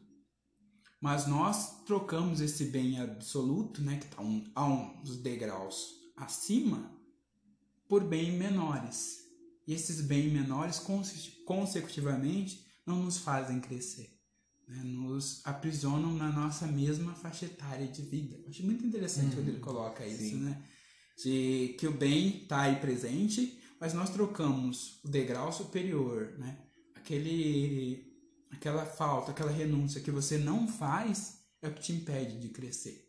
Mas 1.01 1.29
nós 1.29 1.85
trocamos 1.85 2.41
esse 2.41 2.65
bem 2.65 2.99
absoluto, 2.99 3.81
né, 3.83 3.99
que 3.99 4.07
está 4.07 4.21
um, 4.21 4.43
a 4.53 4.67
uns 4.67 5.19
degraus 5.19 6.03
acima, 6.17 6.94
por 7.89 8.05
bem 8.05 8.33
menores. 8.33 9.25
E 9.67 9.73
esses 9.73 10.01
bens 10.01 10.33
menores, 10.33 10.83
consecutivamente, 11.45 12.65
não 12.87 13.03
nos 13.03 13.19
fazem 13.19 13.61
crescer. 13.61 14.11
Né? 14.69 14.83
Nos 14.85 15.41
aprisionam 15.45 16.15
na 16.15 16.31
nossa 16.31 16.67
mesma 16.67 17.15
faixa 17.15 17.47
etária 17.47 17.87
de 17.87 18.03
vida. 18.03 18.37
Eu 18.43 18.51
acho 18.51 18.63
muito 18.63 18.85
interessante 18.85 19.31
uhum. 19.31 19.35
quando 19.37 19.49
ele 19.49 19.61
coloca 19.61 20.07
isso, 20.07 20.37
Sim. 20.37 20.41
né? 20.41 20.63
De 21.23 21.77
que 21.79 21.87
o 21.87 21.93
bem 21.93 22.43
está 22.43 22.63
aí 22.63 22.77
presente, 22.77 23.59
mas 23.81 23.95
nós 23.95 24.11
trocamos 24.11 25.01
o 25.05 25.09
degrau 25.09 25.53
superior, 25.53 26.35
né? 26.39 26.59
Aquele, 26.95 28.05
aquela 28.51 28.85
falta, 28.85 29.31
aquela 29.31 29.53
renúncia 29.53 30.01
que 30.01 30.11
você 30.11 30.39
não 30.39 30.67
faz 30.67 31.39
é 31.63 31.69
o 31.69 31.75
que 31.75 31.83
te 31.83 31.93
impede 31.93 32.41
de 32.41 32.49
crescer. 32.49 33.05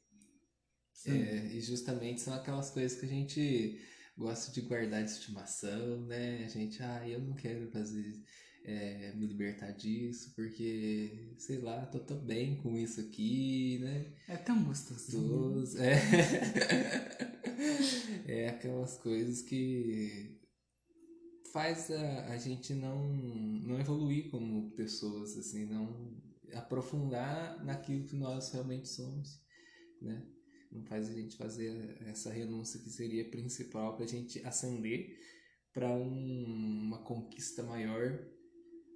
É, 1.06 1.48
e 1.54 1.62
justamente 1.62 2.22
são 2.22 2.34
aquelas 2.34 2.72
coisas 2.72 2.98
que 2.98 3.06
a 3.06 3.10
gente 3.10 3.80
gosto 4.18 4.54
de 4.54 4.62
guardar 4.62 5.04
de 5.04 5.12
estimação, 5.12 6.06
né? 6.06 6.46
A 6.46 6.48
gente, 6.48 6.82
ah, 6.82 7.08
eu 7.08 7.20
não 7.20 7.34
quero 7.34 7.70
fazer, 7.72 8.24
é, 8.64 9.14
me 9.14 9.28
libertar 9.28 9.72
disso, 9.72 10.34
porque, 10.36 11.34
sei 11.38 11.60
lá, 11.60 11.86
tô 11.86 12.00
tão 12.00 12.18
bem 12.20 12.58
com 12.58 12.78
isso 12.78 13.02
aqui, 13.02 13.80
né? 13.80 14.14
É 14.28 14.38
tão 14.38 14.64
gostoso. 14.64 15.78
É. 15.80 15.96
é 18.28 18.50
aquelas 18.50 18.98
coisas 18.98 19.42
que 19.42 20.40
faz 21.52 21.92
a, 21.92 22.26
a 22.28 22.38
gente 22.38 22.74
não, 22.74 23.08
não 23.08 23.80
evoluir 23.80 24.30
como 24.30 24.72
pessoas, 24.72 25.38
assim, 25.38 25.66
não 25.66 26.16
aprofundar 26.54 27.64
naquilo 27.64 28.06
que 28.06 28.16
nós 28.16 28.52
realmente 28.52 28.88
somos, 28.88 29.42
né? 30.02 30.26
Não 30.76 30.86
faz 30.86 31.10
a 31.10 31.14
gente 31.14 31.38
fazer 31.38 31.98
essa 32.02 32.32
renúncia 32.32 32.80
que 32.80 32.90
seria 32.90 33.30
principal 33.30 33.96
para 33.96 34.06
a 34.06 34.08
gente 34.08 34.46
ascender 34.46 35.18
para 35.74 35.90
um, 35.92 36.84
uma 36.86 37.04
conquista 37.04 37.64
maior 37.64 38.18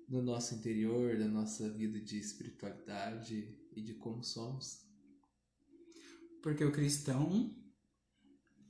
no 0.07 0.21
nosso 0.21 0.55
interior, 0.55 1.17
da 1.17 1.27
nossa 1.27 1.69
vida 1.69 1.99
de 1.99 2.17
espiritualidade 2.17 3.57
e 3.75 3.81
de 3.81 3.93
como 3.95 4.23
somos. 4.23 4.79
Porque 6.41 6.63
o 6.63 6.71
cristão, 6.71 7.53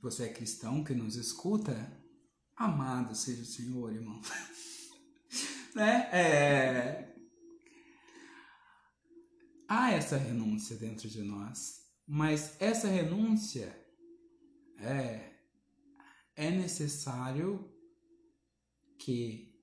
você 0.02 0.24
é 0.24 0.32
cristão 0.32 0.82
que 0.82 0.92
nos 0.92 1.16
escuta, 1.16 1.72
amado 2.56 3.14
seja 3.14 3.42
o 3.42 3.46
Senhor, 3.46 3.94
irmão. 3.94 4.20
né? 5.74 6.10
É... 6.12 7.14
Há 9.68 9.92
essa 9.92 10.16
renúncia 10.16 10.76
dentro 10.76 11.08
de 11.08 11.22
nós. 11.22 11.80
Mas 12.12 12.60
essa 12.60 12.88
renúncia 12.88 13.72
é, 14.78 15.32
é 16.34 16.50
necessário 16.50 17.72
que 18.98 19.56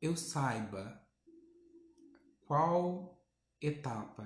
eu 0.00 0.16
saiba 0.16 1.04
qual 2.46 3.20
etapa, 3.60 4.22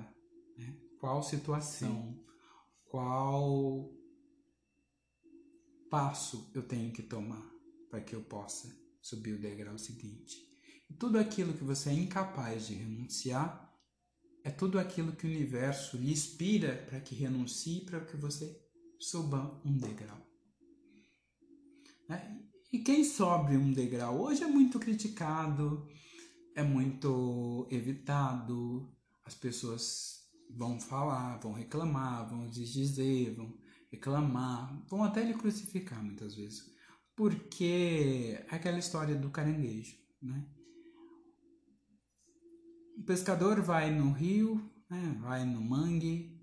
né? 0.58 0.78
qual 1.00 1.22
situação, 1.22 2.12
Sim. 2.12 2.26
qual 2.84 3.90
passo 5.90 6.50
eu 6.54 6.68
tenho 6.68 6.92
que 6.92 7.02
tomar 7.02 7.50
para 7.88 8.02
que 8.02 8.14
eu 8.14 8.22
possa 8.22 8.78
subir 9.00 9.32
o 9.32 9.40
degrau 9.40 9.78
seguinte. 9.78 10.36
E 10.90 10.92
tudo 10.92 11.18
aquilo 11.18 11.54
que 11.54 11.64
você 11.64 11.88
é 11.88 11.94
incapaz 11.94 12.66
de 12.66 12.74
renunciar, 12.74 13.67
é 14.48 14.50
tudo 14.50 14.78
aquilo 14.78 15.12
que 15.12 15.26
o 15.26 15.30
universo 15.30 15.98
lhe 15.98 16.10
inspira 16.10 16.74
para 16.88 16.98
que 17.00 17.14
renuncie, 17.14 17.84
para 17.84 18.00
que 18.00 18.16
você 18.16 18.58
suba 18.98 19.60
um 19.62 19.76
degrau. 19.76 20.26
Né? 22.08 22.42
E 22.72 22.78
quem 22.78 23.04
sobe 23.04 23.58
um 23.58 23.70
degrau 23.70 24.22
hoje 24.22 24.42
é 24.42 24.46
muito 24.46 24.78
criticado, 24.78 25.86
é 26.54 26.62
muito 26.62 27.68
evitado, 27.70 28.90
as 29.22 29.34
pessoas 29.34 30.26
vão 30.56 30.80
falar, 30.80 31.36
vão 31.40 31.52
reclamar, 31.52 32.30
vão 32.30 32.48
dizer, 32.48 33.34
vão 33.34 33.54
reclamar, 33.92 34.82
vão 34.88 35.04
até 35.04 35.22
lhe 35.22 35.34
crucificar 35.34 36.02
muitas 36.02 36.34
vezes. 36.34 36.72
Porque 37.14 38.46
é 38.48 38.56
aquela 38.56 38.78
história 38.78 39.14
do 39.14 39.28
caranguejo, 39.28 39.98
né? 40.22 40.42
O 42.98 43.02
pescador 43.04 43.62
vai 43.62 43.92
no 43.92 44.10
rio, 44.10 44.60
né, 44.90 45.16
vai 45.20 45.44
no 45.44 45.62
mangue, 45.62 46.36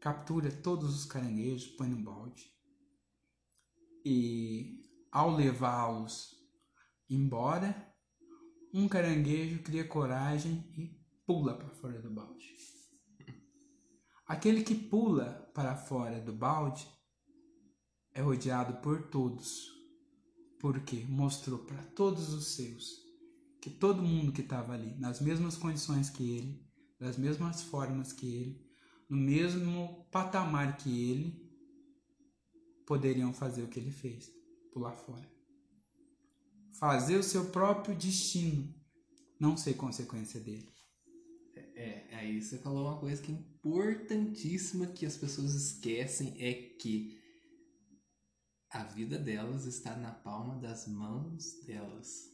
captura 0.00 0.50
todos 0.50 0.92
os 0.92 1.04
caranguejos, 1.04 1.68
põe 1.68 1.88
no 1.88 2.02
balde. 2.02 2.52
E 4.04 4.82
ao 5.12 5.30
levá-los 5.30 6.34
embora, 7.08 7.94
um 8.74 8.88
caranguejo 8.88 9.62
cria 9.62 9.86
coragem 9.86 10.68
e 10.76 11.00
pula 11.24 11.56
para 11.56 11.70
fora 11.70 12.02
do 12.02 12.10
balde. 12.10 12.52
Aquele 14.26 14.64
que 14.64 14.74
pula 14.74 15.48
para 15.54 15.76
fora 15.76 16.20
do 16.20 16.32
balde 16.32 16.88
é 18.12 18.20
rodeado 18.20 18.82
por 18.82 19.08
todos, 19.08 19.70
porque 20.58 21.04
mostrou 21.04 21.60
para 21.60 21.82
todos 21.84 22.34
os 22.34 22.56
seus 22.56 23.09
que 23.60 23.70
todo 23.70 24.02
mundo 24.02 24.32
que 24.32 24.40
estava 24.40 24.72
ali, 24.72 24.94
nas 24.98 25.20
mesmas 25.20 25.56
condições 25.56 26.08
que 26.08 26.36
ele, 26.36 26.66
das 26.98 27.16
mesmas 27.16 27.62
formas 27.62 28.12
que 28.12 28.26
ele, 28.26 28.70
no 29.08 29.16
mesmo 29.16 30.06
patamar 30.10 30.76
que 30.76 31.10
ele, 31.10 31.50
poderiam 32.86 33.32
fazer 33.32 33.62
o 33.62 33.68
que 33.68 33.78
ele 33.78 33.90
fez, 33.90 34.30
pular 34.72 34.92
fora. 34.92 35.28
Fazer 36.78 37.16
o 37.16 37.22
seu 37.22 37.50
próprio 37.50 37.94
destino, 37.94 38.74
não 39.38 39.56
ser 39.56 39.74
consequência 39.74 40.40
dele. 40.40 40.72
É, 41.54 41.60
é, 41.82 42.14
aí 42.16 42.40
você 42.40 42.58
falou 42.58 42.86
uma 42.86 42.98
coisa 42.98 43.20
que 43.20 43.32
é 43.32 43.34
importantíssima 43.34 44.86
que 44.86 45.04
as 45.04 45.16
pessoas 45.16 45.54
esquecem 45.54 46.34
é 46.38 46.54
que 46.54 47.18
a 48.70 48.84
vida 48.84 49.18
delas 49.18 49.66
está 49.66 49.96
na 49.96 50.12
palma 50.12 50.56
das 50.56 50.86
mãos 50.86 51.60
delas. 51.66 52.29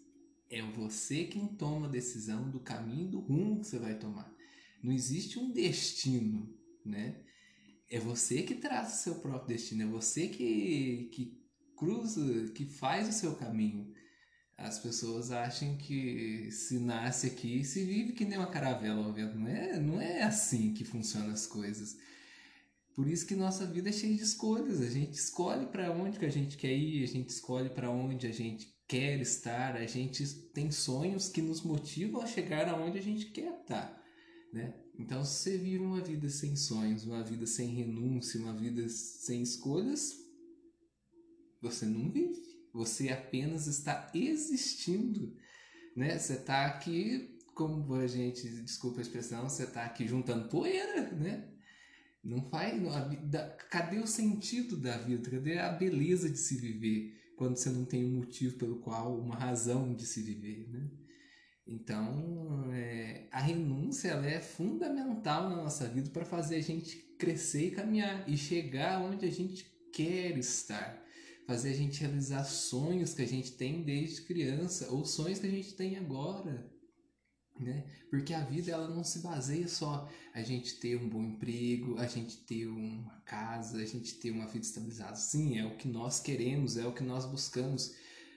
É 0.51 0.63
você 0.63 1.25
quem 1.25 1.49
toma 1.49 1.87
a 1.87 1.91
decisão 1.91 2.51
do 2.51 2.61
caminho, 2.61 3.11
do 3.11 3.21
rumo 3.21 3.61
que 3.61 3.67
você 3.67 3.79
vai 3.79 3.99
tomar. 3.99 4.33
Não 4.83 4.93
existe 4.93 5.39
um 5.39 5.51
destino, 5.51 6.49
né? 6.85 7.21
É 7.91 7.99
você 7.99 8.43
que 8.43 8.55
traça 8.55 8.95
o 8.95 9.03
seu 9.03 9.21
próprio 9.21 9.57
destino, 9.57 9.83
é 9.83 9.87
você 9.87 10.29
que, 10.29 11.09
que 11.13 11.41
cruza, 11.77 12.51
que 12.53 12.65
faz 12.65 13.09
o 13.09 13.13
seu 13.13 13.35
caminho. 13.35 13.93
As 14.57 14.79
pessoas 14.79 15.31
acham 15.31 15.77
que 15.77 16.51
se 16.51 16.79
nasce 16.79 17.27
aqui, 17.27 17.63
se 17.63 17.85
vive 17.85 18.13
que 18.13 18.25
nem 18.25 18.39
uma 18.39 18.51
caravela 18.51 19.05
ao 19.05 19.13
vento. 19.13 19.37
Não 19.37 19.49
é, 19.49 19.79
não 19.79 20.01
é 20.01 20.23
assim 20.23 20.73
que 20.73 20.85
funcionam 20.85 21.31
as 21.31 21.47
coisas. 21.47 21.97
Por 22.97 23.07
isso 23.07 23.27
que 23.27 23.37
nossa 23.37 23.67
vida 23.67 23.91
é 23.91 23.93
cheia 23.93 24.17
de 24.17 24.23
escolhas. 24.23 24.81
A 24.81 24.89
gente 24.89 25.13
escolhe 25.13 25.67
para 25.67 25.93
onde 25.93 26.19
que 26.19 26.25
a 26.25 26.31
gente 26.31 26.57
quer 26.57 26.75
ir, 26.75 27.05
a 27.05 27.07
gente 27.07 27.29
escolhe 27.29 27.69
para 27.69 27.91
onde 27.91 28.27
a 28.27 28.33
gente 28.33 28.75
quer 28.89 29.21
estar, 29.21 29.77
a 29.77 29.85
gente 29.85 30.25
tem 30.55 30.71
sonhos 30.71 31.29
que 31.29 31.43
nos 31.43 31.63
motivam 31.63 32.23
a 32.23 32.27
chegar 32.27 32.69
aonde 32.71 32.99
a 32.99 33.03
gente 33.03 33.27
quer 33.27 33.61
estar, 33.61 34.03
né? 34.51 34.75
Então, 34.99 35.23
se 35.25 35.43
você 35.43 35.59
vive 35.59 35.85
uma 35.85 36.01
vida 36.01 36.27
sem 36.31 36.57
sonhos, 36.57 37.05
uma 37.05 37.23
vida 37.23 37.47
sem 37.47 37.69
renúncia, 37.69 38.41
uma 38.41 38.57
vida 38.57 38.89
sem 38.89 39.43
escolhas, 39.43 40.15
você 41.61 41.85
não 41.85 42.11
vive. 42.11 42.41
Você 42.73 43.11
apenas 43.11 43.67
está 43.67 44.11
existindo, 44.15 45.37
né? 45.95 46.19
Você 46.19 46.35
está 46.35 46.65
aqui, 46.65 47.39
como 47.55 47.93
a 47.95 48.07
gente, 48.07 48.49
desculpa 48.63 49.01
a 49.01 49.03
expressão, 49.03 49.49
você 49.49 49.65
está 49.65 49.85
aqui 49.85 50.09
juntando 50.09 50.49
poeira, 50.49 51.11
né? 51.13 51.56
Não 52.27 52.43
faz, 52.51 52.75
vida, 53.09 53.57
cadê 53.71 53.99
o 53.99 54.07
sentido 54.07 54.77
da 54.77 54.99
vida? 54.99 55.31
Cadê 55.31 55.59
a 55.59 55.71
beleza 55.71 56.29
de 56.29 56.39
se 56.39 56.57
viver? 56.57 57.17
quando 57.37 57.57
você 57.57 57.71
não 57.71 57.85
tem 57.85 58.05
um 58.05 58.17
motivo 58.17 58.57
pelo 58.57 58.77
qual, 58.77 59.19
uma 59.19 59.37
razão 59.37 59.95
de 59.95 60.07
se 60.07 60.23
viver, 60.23 60.69
né? 60.71 60.91
Então, 61.67 62.71
é, 62.73 63.27
a 63.31 63.41
renúncia 63.41 64.09
ela 64.09 64.27
é 64.27 64.41
fundamental 64.41 65.51
na 65.51 65.57
nossa 65.57 65.87
vida 65.89 66.11
para 66.11 66.25
fazer 66.25 66.57
a 66.57 66.63
gente 66.63 66.97
crescer 67.19 67.67
e 67.67 67.71
caminhar 67.73 68.29
e 68.29 68.37
chegar 68.37 69.03
onde 69.03 69.27
a 69.27 69.31
gente 69.31 69.67
quer 69.93 70.39
estar. 70.39 71.05
Fazer 71.47 71.71
a 71.71 71.75
gente 71.75 72.01
realizar 72.01 72.45
sonhos 72.45 73.15
que 73.15 73.23
a 73.23 73.27
gente 73.27 73.53
tem 73.53 73.83
desde 73.83 74.23
criança 74.23 74.91
ou 74.91 75.05
sonhos 75.05 75.39
que 75.39 75.47
a 75.47 75.51
gente 75.51 75.75
tem 75.75 75.97
agora. 75.97 76.73
Né? 77.59 77.87
Porque 78.11 78.35
a 78.35 78.45
vida 78.45 78.71
ela 78.71 78.89
não 78.89 79.03
se 79.03 79.21
baseia 79.21 79.67
só 79.67 80.09
a 80.35 80.43
gente 80.43 80.79
ter 80.79 80.97
um 80.97 81.09
bom 81.09 81.23
emprego, 81.23 81.99
a 81.99 82.07
gente 82.07 82.37
ter 82.45 82.67
uma 82.67 83.19
casa, 83.25 83.79
a 83.79 83.87
gente 83.87 84.15
ter 84.17 84.31
uma 84.31 84.47
vida 84.47 84.65
estabilizada. 84.65 85.17
Sim, 85.17 85.59
é 85.59 85.65
o 85.65 85.77
que 85.77 85.89
nós 85.89 86.21
queremos, 86.21 86.77
é 86.77 86.87
o 86.87 86.93
que 86.93 87.03
nós 87.03 87.25
buscamos. 87.25 87.95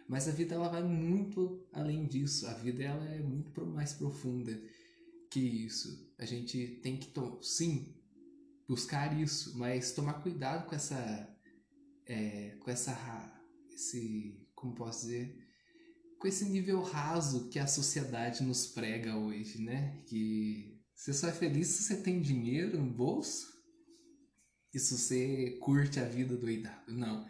Mas 0.08 0.27
a 0.27 0.32
vida 0.32 0.55
ela 0.55 0.69
vai 0.69 0.84
muito 0.84 1.67
além 1.73 2.05
disso. 2.05 2.47
A 2.47 2.53
vida 2.53 2.84
ela 2.84 3.05
é 3.05 3.19
muito 3.19 3.65
mais 3.65 3.93
profunda 3.93 4.60
que 5.29 5.39
isso. 5.39 6.10
A 6.17 6.25
gente 6.25 6.79
tem 6.82 6.97
que, 6.97 7.12
sim, 7.41 7.93
buscar 8.67 9.19
isso, 9.19 9.58
mas 9.58 9.91
tomar 9.91 10.21
cuidado 10.21 10.67
com 10.67 10.75
essa, 10.75 11.29
é, 12.05 12.55
com 12.60 12.71
essa, 12.71 13.41
esse, 13.71 14.39
como 14.55 14.75
posso 14.75 15.01
dizer, 15.01 15.49
com 16.19 16.27
esse 16.27 16.45
nível 16.45 16.82
raso 16.82 17.49
que 17.49 17.58
a 17.58 17.65
sociedade 17.65 18.43
nos 18.43 18.67
prega 18.67 19.15
hoje, 19.15 19.62
né? 19.62 20.03
Que 20.05 20.77
você 20.93 21.13
só 21.13 21.29
é 21.29 21.32
feliz 21.32 21.67
se 21.67 21.84
você 21.84 22.01
tem 22.01 22.21
dinheiro 22.21 22.77
no 22.77 22.91
bolso 22.91 23.47
e 24.73 24.77
se 24.77 24.97
você 24.97 25.58
curte 25.62 25.99
a 25.99 26.03
vida 26.03 26.36
doidado. 26.36 26.91
Não. 26.91 27.25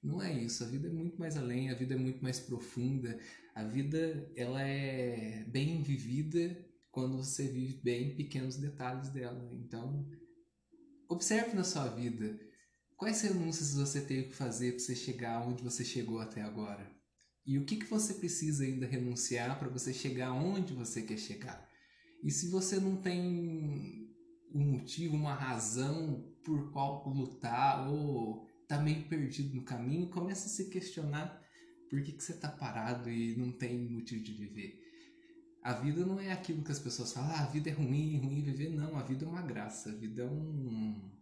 Não 0.00 0.22
é 0.22 0.32
isso. 0.32 0.62
A 0.62 0.68
vida 0.68 0.86
é 0.86 0.92
muito 0.92 1.18
mais 1.18 1.36
além, 1.36 1.68
a 1.68 1.74
vida 1.74 1.94
é 1.94 1.98
muito 1.98 2.22
mais 2.22 2.38
profunda. 2.38 3.18
A 3.56 3.64
vida 3.64 4.30
ela 4.36 4.62
é 4.62 5.44
bem 5.48 5.82
vivida 5.82 6.64
quando 6.92 7.16
você 7.16 7.48
vive 7.48 7.80
bem 7.82 8.14
pequenos 8.14 8.56
detalhes 8.56 9.08
dela. 9.10 9.50
Então, 9.52 10.08
observe 11.08 11.56
na 11.56 11.64
sua 11.64 11.88
vida 11.88 12.38
quais 12.96 13.20
renúncias 13.20 13.74
você 13.74 14.00
teve 14.00 14.28
que 14.28 14.36
fazer 14.36 14.72
para 14.72 14.80
você 14.80 14.94
chegar 14.94 15.46
onde 15.46 15.64
você 15.64 15.84
chegou 15.84 16.20
até 16.20 16.40
agora. 16.40 16.97
E 17.48 17.56
o 17.56 17.64
que, 17.64 17.76
que 17.76 17.86
você 17.86 18.12
precisa 18.12 18.62
ainda 18.62 18.86
renunciar 18.86 19.58
para 19.58 19.70
você 19.70 19.90
chegar 19.90 20.34
onde 20.34 20.74
você 20.74 21.00
quer 21.00 21.16
chegar. 21.16 21.66
E 22.22 22.30
se 22.30 22.50
você 22.50 22.78
não 22.78 23.00
tem 23.00 24.06
um 24.54 24.72
motivo, 24.72 25.16
uma 25.16 25.32
razão 25.32 26.30
por 26.44 26.70
qual 26.70 27.08
lutar 27.08 27.88
ou 27.90 28.46
tá 28.68 28.78
meio 28.78 29.08
perdido 29.08 29.56
no 29.56 29.64
caminho, 29.64 30.10
começa 30.10 30.44
a 30.44 30.50
se 30.50 30.68
questionar 30.68 31.42
por 31.88 32.02
que, 32.02 32.12
que 32.12 32.22
você 32.22 32.34
tá 32.34 32.50
parado 32.50 33.08
e 33.08 33.34
não 33.34 33.50
tem 33.50 33.78
motivo 33.78 34.22
de 34.22 34.34
viver. 34.34 34.78
A 35.62 35.72
vida 35.72 36.04
não 36.04 36.20
é 36.20 36.30
aquilo 36.30 36.62
que 36.62 36.72
as 36.72 36.78
pessoas 36.78 37.14
falam, 37.14 37.30
ah, 37.30 37.44
a 37.44 37.46
vida 37.46 37.70
é 37.70 37.72
ruim, 37.72 38.18
ruim 38.18 38.42
viver. 38.42 38.68
Não, 38.68 38.94
a 38.94 39.02
vida 39.02 39.24
é 39.24 39.28
uma 39.28 39.40
graça, 39.40 39.88
a 39.88 39.94
vida 39.94 40.20
é 40.20 40.26
um. 40.26 41.16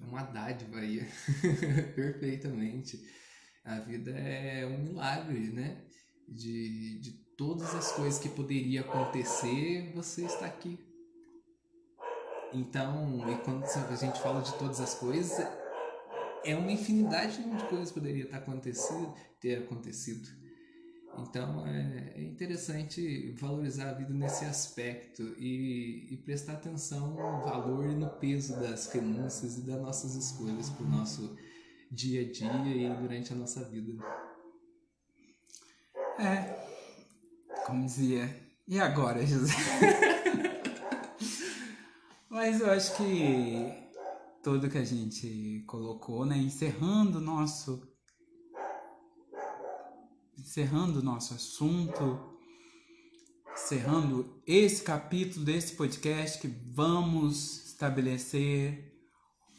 É 0.00 0.04
uma 0.04 0.22
dádiva 0.22 0.78
aí. 0.78 1.06
Perfeitamente. 1.94 3.25
A 3.66 3.80
vida 3.80 4.12
é 4.12 4.64
um 4.64 4.78
milagre, 4.78 5.50
né? 5.50 5.82
De, 6.28 6.98
de 7.00 7.10
todas 7.36 7.74
as 7.74 7.92
coisas 7.92 8.18
que 8.18 8.28
poderia 8.28 8.80
acontecer, 8.80 9.92
você 9.94 10.24
está 10.24 10.46
aqui. 10.46 10.78
Então, 12.52 13.28
e 13.30 13.36
quando 13.44 13.64
a 13.64 13.96
gente 13.96 14.20
fala 14.20 14.40
de 14.40 14.54
todas 14.54 14.80
as 14.80 14.94
coisas, 14.94 15.46
é 16.44 16.54
uma 16.54 16.70
infinidade 16.70 17.42
de 17.42 17.64
coisas 17.64 17.90
poderia 17.90 18.24
estar 18.24 18.38
acontecido, 18.38 19.12
ter 19.40 19.58
acontecido. 19.58 20.28
Então 21.18 21.66
é, 21.66 22.12
é, 22.14 22.22
interessante 22.22 23.32
valorizar 23.38 23.90
a 23.90 23.94
vida 23.94 24.12
nesse 24.12 24.44
aspecto 24.44 25.22
e, 25.38 26.08
e, 26.10 26.16
prestar 26.18 26.54
atenção 26.54 27.14
no 27.14 27.40
valor 27.42 27.86
e 27.86 27.94
no 27.94 28.08
peso 28.10 28.60
das 28.60 28.86
renúncias 28.88 29.56
e 29.56 29.62
das 29.62 29.80
nossas 29.80 30.14
escolhas 30.14 30.68
para 30.68 30.84
o 30.84 30.88
nosso 30.88 31.34
dia 31.90 32.22
a 32.22 32.32
dia 32.32 32.76
e 32.76 33.00
durante 33.00 33.32
a 33.32 33.36
nossa 33.36 33.64
vida. 33.64 34.02
É, 36.18 36.66
como 37.66 37.84
dizia, 37.84 38.34
e 38.66 38.80
agora, 38.80 39.24
José? 39.26 39.52
Mas 42.28 42.60
eu 42.60 42.70
acho 42.70 42.96
que 42.96 43.72
tudo 44.42 44.68
que 44.68 44.78
a 44.78 44.84
gente 44.84 45.64
colocou, 45.66 46.24
né? 46.24 46.36
Encerrando 46.36 47.20
nosso 47.20 47.86
encerrando 50.38 51.00
o 51.00 51.02
nosso 51.02 51.34
assunto, 51.34 52.38
encerrando 53.52 54.40
esse 54.46 54.82
capítulo 54.82 55.44
desse 55.44 55.74
podcast 55.74 56.38
que 56.38 56.46
vamos 56.46 57.66
estabelecer 57.66 58.94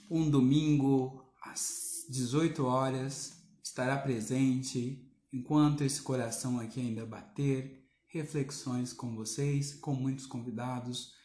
um 0.10 0.30
domingo 0.30 1.26
às 1.42 1.87
18 2.10 2.66
horas, 2.66 3.34
estará 3.64 3.98
presente 3.98 5.04
enquanto 5.32 5.84
esse 5.84 6.02
coração 6.02 6.60
aqui 6.60 6.80
ainda 6.80 7.06
bater, 7.06 7.86
reflexões 8.08 8.94
com 8.94 9.16
vocês, 9.16 9.74
com 9.74 9.94
muitos 9.94 10.26
convidados 10.26 11.18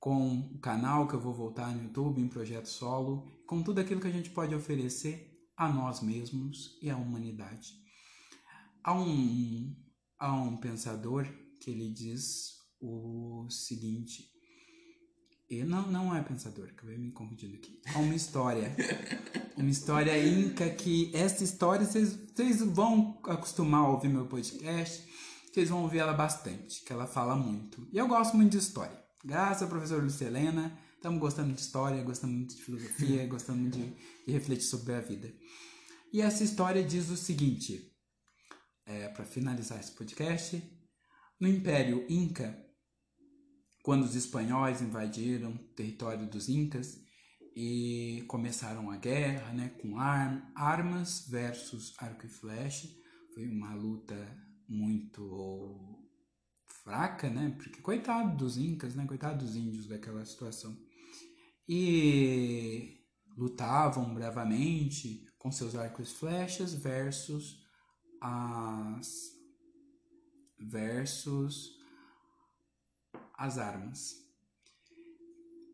com 0.00 0.38
o 0.54 0.58
canal 0.60 1.08
que 1.08 1.14
eu 1.14 1.20
vou 1.20 1.34
voltar 1.34 1.74
no 1.74 1.82
YouTube 1.82 2.20
em 2.20 2.28
projeto 2.28 2.66
solo, 2.66 3.26
com 3.46 3.62
tudo 3.62 3.80
aquilo 3.80 4.00
que 4.00 4.06
a 4.06 4.12
gente 4.12 4.30
pode 4.30 4.54
oferecer 4.54 5.36
a 5.56 5.68
nós 5.68 6.00
mesmos 6.00 6.78
e 6.80 6.88
à 6.88 6.96
humanidade. 6.96 7.74
Há 8.82 8.94
um, 8.94 9.76
há 10.18 10.32
um 10.32 10.56
pensador 10.56 11.26
que 11.60 11.70
ele 11.70 11.92
diz 11.92 12.58
o 12.80 13.48
seguinte, 13.50 14.30
e 15.50 15.64
não, 15.64 15.90
não 15.90 16.14
é 16.14 16.22
pensador, 16.22 16.74
que 16.74 16.84
eu 16.84 16.92
ia 16.92 16.98
me 16.98 17.10
confundindo 17.10 17.54
aqui. 17.54 17.80
Há 17.94 17.98
uma 17.98 18.14
história, 18.14 18.74
uma 19.56 19.70
história 19.70 20.22
inca 20.22 20.68
que 20.68 21.10
essa 21.14 21.42
história 21.42 21.86
vocês, 21.86 22.60
vão 22.60 23.18
acostumar 23.24 23.80
a 23.80 23.88
ouvir 23.88 24.08
meu 24.08 24.26
podcast, 24.26 25.08
vocês 25.50 25.70
vão 25.70 25.82
ouvir 25.82 25.98
ela 25.98 26.12
bastante, 26.12 26.84
que 26.84 26.92
ela 26.92 27.06
fala 27.06 27.34
muito. 27.34 27.88
E 27.90 27.96
eu 27.96 28.06
gosto 28.06 28.36
muito 28.36 28.52
de 28.52 28.58
história. 28.58 29.02
Graças 29.24 29.62
ao 29.62 29.68
professor 29.68 30.02
Lucia 30.02 30.26
Helena, 30.26 30.78
estamos 30.94 31.18
gostando 31.18 31.54
de 31.54 31.60
história, 31.60 32.02
gostando 32.02 32.34
muito 32.34 32.54
de 32.54 32.62
filosofia, 32.62 33.24
gostando 33.26 33.58
muito 33.58 33.78
de, 33.78 33.94
de, 34.26 34.32
refletir 34.32 34.66
sobre 34.66 34.94
a 34.94 35.00
vida. 35.00 35.32
E 36.12 36.20
essa 36.20 36.44
história 36.44 36.84
diz 36.84 37.08
o 37.08 37.16
seguinte, 37.16 37.90
é, 38.84 39.08
para 39.08 39.24
finalizar 39.24 39.80
esse 39.80 39.92
podcast, 39.92 40.62
no 41.40 41.48
Império 41.48 42.04
Inca, 42.08 42.67
quando 43.82 44.04
os 44.04 44.14
espanhóis 44.14 44.82
invadiram 44.82 45.52
o 45.52 45.58
território 45.74 46.26
dos 46.26 46.48
Incas 46.48 46.98
e 47.56 48.24
começaram 48.28 48.90
a 48.90 48.96
guerra, 48.96 49.52
né, 49.52 49.70
com 49.80 49.98
ar 49.98 50.52
armas 50.54 51.26
versus 51.28 51.94
arco 51.98 52.26
e 52.26 52.28
flecha, 52.28 52.88
foi 53.34 53.48
uma 53.48 53.74
luta 53.74 54.16
muito 54.68 55.98
fraca, 56.88 57.28
né? 57.28 57.54
Porque 57.56 57.80
coitado 57.80 58.36
dos 58.36 58.56
incas, 58.56 58.94
né? 58.94 59.06
Coitado 59.06 59.44
dos 59.44 59.56
índios 59.56 59.86
daquela 59.86 60.24
situação. 60.24 60.76
E 61.68 62.98
lutavam 63.36 64.14
bravamente 64.14 65.26
com 65.38 65.52
seus 65.52 65.74
arcos 65.74 66.10
e 66.10 66.14
flechas 66.14 66.74
versus 66.74 67.58
as 68.20 69.36
versus 70.58 71.77
as 73.38 73.56
armas. 73.56 74.16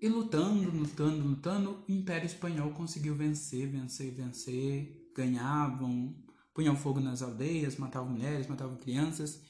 E 0.01 0.09
lutando, 0.09 0.71
lutando, 0.71 1.27
lutando, 1.27 1.85
o 1.89 1.93
Império 1.93 2.27
Espanhol 2.27 2.71
conseguiu 2.73 3.15
vencer, 3.17 3.67
vencer, 3.67 4.13
vencer, 4.13 5.11
ganhavam, 5.17 6.15
punham 6.53 6.77
fogo 6.77 7.01
nas 7.01 7.23
aldeias, 7.23 7.77
matavam 7.77 8.11
mulheres, 8.11 8.47
matavam 8.47 8.77
crianças 8.77 9.43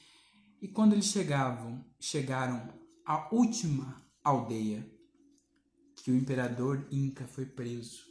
e 0.61 0.67
quando 0.67 0.93
eles 0.93 1.05
chegavam, 1.05 1.83
chegaram 1.99 2.73
à 3.05 3.29
última 3.31 4.01
aldeia, 4.23 4.89
que 5.95 6.09
o 6.09 6.15
imperador 6.15 6.87
Inca 6.91 7.27
foi 7.27 7.45
preso. 7.45 8.03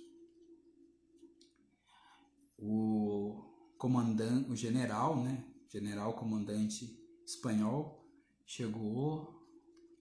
O 2.59 3.75
comandante, 3.79 4.51
o 4.51 4.57
general, 4.57 5.23
né, 5.23 5.45
general 5.69 6.15
comandante 6.15 6.97
espanhol 7.27 8.07
chegou 8.47 9.44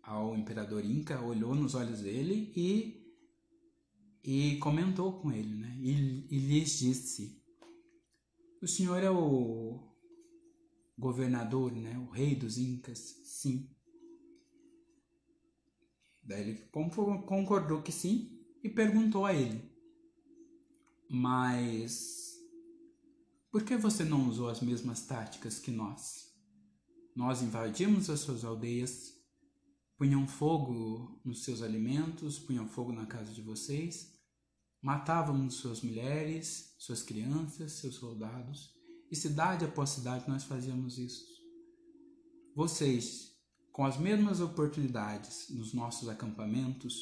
ao 0.04 0.38
imperador 0.38 0.84
Inca, 0.86 1.22
olhou 1.22 1.56
nos 1.56 1.74
olhos 1.74 2.02
dele 2.02 2.52
e 2.56 3.00
e 4.24 4.58
comentou 4.58 5.20
com 5.20 5.32
ele, 5.32 5.54
né? 5.54 5.76
E, 5.80 6.28
e 6.30 6.40
lhes 6.40 6.80
disse: 6.80 7.44
O 8.62 8.68
senhor 8.68 9.04
é 9.04 9.10
o 9.10 9.92
governador, 10.98 11.74
né, 11.74 11.98
o 11.98 12.10
rei 12.10 12.36
dos 12.36 12.58
Incas, 12.58 13.00
sim. 13.24 13.70
Daí 16.24 16.42
ele 16.42 16.70
concordou 17.26 17.82
que 17.82 17.92
sim 17.92 18.40
e 18.64 18.70
perguntou 18.70 19.26
a 19.26 19.34
ele: 19.34 19.70
Mas 21.10 22.24
por 23.52 23.64
que 23.64 23.76
você 23.76 24.04
não 24.04 24.30
usou 24.30 24.48
as 24.48 24.62
mesmas 24.62 25.06
táticas 25.06 25.60
que 25.60 25.70
nós? 25.70 26.34
Nós 27.16 27.42
invadimos 27.42 28.10
as 28.10 28.22
suas 28.22 28.44
aldeias, 28.44 29.23
punham 30.04 30.28
fogo 30.28 31.18
nos 31.24 31.46
seus 31.46 31.62
alimentos, 31.62 32.38
punham 32.38 32.68
fogo 32.68 32.92
na 32.92 33.06
casa 33.06 33.32
de 33.32 33.42
vocês, 33.42 34.12
Matávamos 34.82 35.54
suas 35.54 35.82
mulheres, 35.82 36.76
suas 36.78 37.02
crianças, 37.02 37.72
seus 37.72 37.96
soldados, 37.96 38.76
e 39.10 39.16
cidade 39.16 39.64
após 39.64 39.92
cidade 39.92 40.28
nós 40.28 40.44
fazíamos 40.44 41.00
isso. 41.00 41.24
Vocês, 42.54 43.32
com 43.72 43.86
as 43.86 43.98
mesmas 43.98 44.42
oportunidades 44.42 45.48
nos 45.52 45.74
nossos 45.74 46.10
acampamentos, 46.10 47.02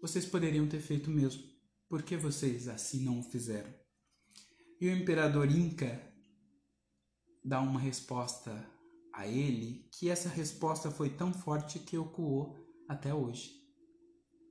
vocês 0.00 0.26
poderiam 0.26 0.66
ter 0.66 0.80
feito 0.80 1.12
o 1.12 1.14
mesmo. 1.14 1.44
Por 1.88 2.02
que 2.02 2.16
vocês 2.16 2.66
assim 2.66 3.04
não 3.04 3.20
o 3.20 3.22
fizeram? 3.22 3.72
E 4.80 4.88
o 4.88 4.96
imperador 4.96 5.48
Inca 5.48 6.12
dá 7.44 7.60
uma 7.60 7.78
resposta 7.78 8.68
a 9.12 9.26
ele 9.26 9.88
que 9.90 10.08
essa 10.08 10.28
resposta 10.28 10.90
foi 10.90 11.10
tão 11.10 11.32
forte 11.32 11.78
que 11.78 11.96
ecoou 11.96 12.56
até 12.88 13.14
hoje, 13.14 13.62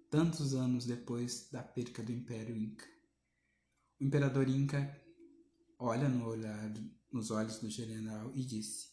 tantos 0.10 0.54
anos 0.54 0.86
depois 0.86 1.50
da 1.52 1.64
perca 1.64 2.04
do 2.04 2.12
Império 2.12 2.56
Inca. 2.56 2.86
O 4.00 4.04
imperador 4.04 4.48
Inca 4.48 5.00
olha 5.80 6.08
no 6.08 6.28
olhar, 6.28 6.72
nos 7.12 7.32
olhos 7.32 7.60
do 7.60 7.70
general 7.70 8.32
e 8.36 8.44
disse: 8.44 8.90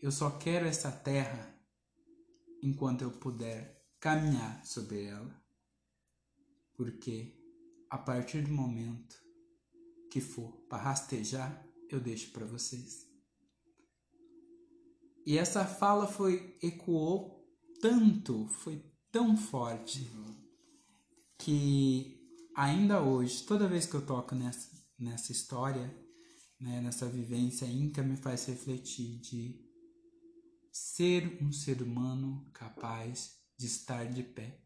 Eu 0.00 0.10
só 0.10 0.30
quero 0.30 0.66
essa 0.66 0.90
terra 0.90 1.54
enquanto 2.62 3.02
eu 3.02 3.10
puder 3.10 3.86
caminhar 4.00 4.64
sobre 4.64 5.04
ela, 5.04 5.42
porque 6.74 7.38
a 7.90 7.98
partir 7.98 8.42
do 8.42 8.50
momento 8.50 9.16
que 10.10 10.20
for 10.20 10.52
para 10.68 10.82
rastejar, 10.82 11.66
eu 11.90 12.00
deixo 12.00 12.30
para 12.30 12.46
vocês. 12.46 13.13
E 15.26 15.38
essa 15.38 15.64
fala 15.64 16.06
foi 16.06 16.56
ecoou 16.62 17.34
tanto, 17.80 18.46
foi 18.48 18.82
tão 19.10 19.36
forte 19.36 20.10
que 21.38 22.20
ainda 22.54 23.02
hoje, 23.02 23.42
toda 23.44 23.68
vez 23.68 23.86
que 23.86 23.94
eu 23.94 24.04
toco 24.04 24.34
nessa, 24.34 24.70
nessa 24.98 25.32
história, 25.32 25.94
né, 26.60 26.80
nessa 26.80 27.06
vivência 27.06 27.66
inca, 27.66 28.02
me 28.02 28.16
faz 28.16 28.46
refletir 28.46 29.18
de 29.20 29.64
ser 30.72 31.38
um 31.42 31.52
ser 31.52 31.82
humano 31.82 32.50
capaz 32.52 33.36
de 33.56 33.66
estar 33.66 34.04
de 34.06 34.22
pé 34.22 34.60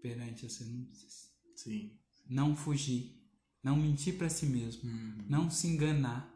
perante 0.00 0.46
as 0.46 0.56
renúncias. 0.56 1.30
Sim. 1.54 1.98
Não 2.28 2.56
fugir, 2.56 3.22
não 3.62 3.76
mentir 3.76 4.16
para 4.16 4.28
si 4.28 4.46
mesmo, 4.46 4.90
uhum. 4.90 5.24
não 5.28 5.50
se 5.50 5.66
enganar, 5.66 6.32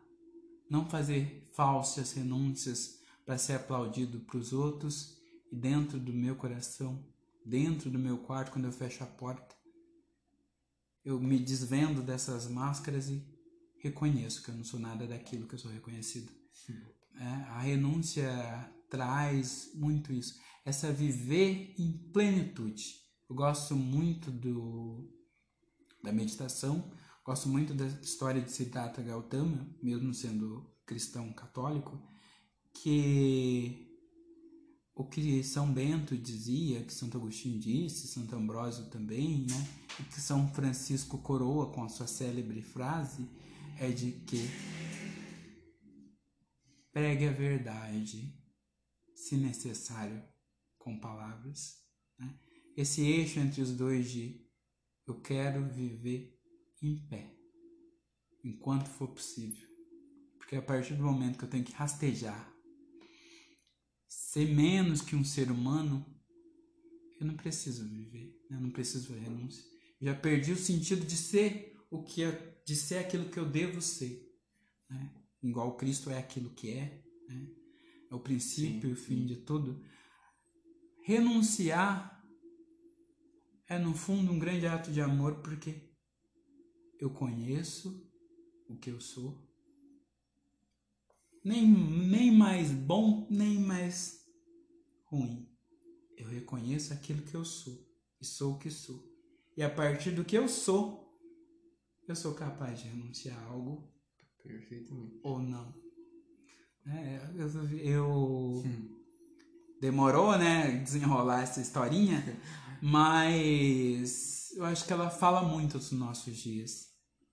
não 0.70 0.88
fazer 0.88 1.50
falsas 1.54 2.12
renúncias 2.12 2.95
para 3.26 3.36
ser 3.36 3.54
aplaudido 3.54 4.20
para 4.20 4.38
os 4.38 4.52
outros 4.52 5.18
e 5.50 5.56
dentro 5.56 5.98
do 5.98 6.12
meu 6.12 6.36
coração, 6.36 7.04
dentro 7.44 7.90
do 7.90 7.98
meu 7.98 8.18
quarto, 8.18 8.52
quando 8.52 8.66
eu 8.66 8.72
fecho 8.72 9.02
a 9.02 9.06
porta, 9.06 9.54
eu 11.04 11.20
me 11.20 11.38
desvendo 11.38 12.02
dessas 12.02 12.48
máscaras 12.48 13.08
e 13.08 13.22
reconheço 13.80 14.42
que 14.42 14.50
eu 14.50 14.54
não 14.54 14.64
sou 14.64 14.78
nada 14.78 15.06
daquilo 15.06 15.46
que 15.46 15.54
eu 15.54 15.58
sou 15.58 15.70
reconhecido. 15.70 16.32
É, 17.18 17.24
a 17.24 17.60
renúncia 17.60 18.28
traz 18.88 19.70
muito 19.74 20.12
isso, 20.12 20.38
essa 20.64 20.92
viver 20.92 21.74
em 21.78 21.92
plenitude. 22.12 23.00
Eu 23.28 23.34
gosto 23.34 23.74
muito 23.74 24.30
do 24.30 25.12
da 26.02 26.12
meditação, 26.12 26.92
gosto 27.24 27.48
muito 27.48 27.74
da 27.74 27.86
história 27.86 28.40
de 28.40 28.52
Siddhartha 28.52 29.02
Gautama, 29.02 29.68
mesmo 29.82 30.14
sendo 30.14 30.72
cristão 30.84 31.32
católico, 31.32 32.00
que 32.82 33.86
o 34.94 35.04
que 35.04 35.42
São 35.44 35.70
Bento 35.72 36.16
dizia, 36.16 36.82
que 36.82 36.92
Santo 36.92 37.18
Agostinho 37.18 37.60
disse, 37.60 38.08
Santo 38.08 38.34
Ambrósio 38.34 38.86
também, 38.86 39.46
né? 39.46 39.68
E 40.00 40.04
que 40.04 40.20
São 40.20 40.48
Francisco 40.54 41.18
coroa 41.18 41.70
com 41.70 41.84
a 41.84 41.88
sua 41.88 42.06
célebre 42.06 42.62
frase 42.62 43.28
é 43.78 43.90
de 43.90 44.12
que 44.12 44.48
pregue 46.90 47.26
a 47.26 47.32
verdade, 47.32 48.34
se 49.14 49.36
necessário, 49.36 50.22
com 50.78 50.98
palavras. 50.98 51.76
Né? 52.18 52.34
Esse 52.74 53.02
eixo 53.02 53.38
entre 53.38 53.60
os 53.60 53.72
dois 53.72 54.10
de 54.10 54.46
eu 55.06 55.20
quero 55.20 55.62
viver 55.68 56.40
em 56.82 56.96
pé, 57.06 57.36
enquanto 58.42 58.88
for 58.88 59.08
possível. 59.08 59.68
Porque 60.38 60.56
a 60.56 60.62
partir 60.62 60.94
do 60.94 61.02
momento 61.02 61.38
que 61.38 61.44
eu 61.44 61.50
tenho 61.50 61.64
que 61.64 61.72
rastejar 61.72 62.55
ser 64.08 64.46
menos 64.46 65.00
que 65.00 65.16
um 65.16 65.24
ser 65.24 65.50
humano, 65.50 66.04
eu 67.20 67.26
não 67.26 67.34
preciso 67.34 67.88
viver, 67.88 68.36
né? 68.50 68.56
eu 68.56 68.60
não 68.60 68.70
preciso 68.70 69.12
renúncia. 69.14 69.64
já 70.00 70.14
perdi 70.14 70.52
o 70.52 70.56
sentido 70.56 71.04
de 71.04 71.16
ser 71.16 71.76
o 71.90 72.02
que 72.02 72.22
é, 72.22 72.60
de 72.64 72.76
ser 72.76 72.98
aquilo 72.98 73.28
que 73.28 73.38
eu 73.38 73.48
devo 73.48 73.80
ser, 73.80 74.22
né? 74.88 75.14
Igual 75.42 75.76
Cristo 75.76 76.10
é 76.10 76.18
aquilo 76.18 76.50
que 76.50 76.70
é, 76.70 77.02
né? 77.28 77.48
É 78.10 78.14
o 78.14 78.20
princípio 78.20 78.90
e 78.90 78.92
o 78.92 78.96
fim 78.96 79.26
de 79.26 79.36
tudo. 79.36 79.82
Renunciar 81.02 82.24
é 83.68 83.78
no 83.78 83.94
fundo 83.94 84.32
um 84.32 84.38
grande 84.38 84.66
ato 84.66 84.90
de 84.90 85.00
amor 85.00 85.40
porque 85.42 85.82
eu 86.98 87.10
conheço 87.10 88.08
o 88.68 88.76
que 88.76 88.90
eu 88.90 89.00
sou 89.00 89.45
nem, 91.46 91.64
nem 91.64 92.32
mais 92.32 92.72
bom, 92.72 93.24
nem 93.30 93.60
mais 93.60 94.26
ruim. 95.04 95.48
Eu 96.16 96.28
reconheço 96.28 96.92
aquilo 96.92 97.22
que 97.22 97.36
eu 97.36 97.44
sou 97.44 97.86
e 98.20 98.24
sou 98.24 98.54
o 98.54 98.58
que 98.58 98.68
sou. 98.68 99.00
E 99.56 99.62
a 99.62 99.70
partir 99.70 100.10
do 100.10 100.24
que 100.24 100.36
eu 100.36 100.48
sou, 100.48 101.16
eu 102.08 102.16
sou 102.16 102.34
capaz 102.34 102.80
de 102.80 102.88
renunciar 102.88 103.38
a 103.38 103.46
algo. 103.46 103.88
Perfeitamente. 104.42 105.20
Ou 105.22 105.38
não. 105.38 105.72
É, 106.84 107.30
eu, 107.36 107.68
eu 107.78 108.64
demorou, 109.80 110.36
né, 110.36 110.78
desenrolar 110.82 111.42
essa 111.42 111.60
historinha, 111.60 112.24
mas 112.82 114.50
eu 114.56 114.64
acho 114.64 114.84
que 114.84 114.92
ela 114.92 115.10
fala 115.10 115.42
muito 115.42 115.78
dos 115.78 115.92
nossos 115.92 116.36
dias. 116.36 116.88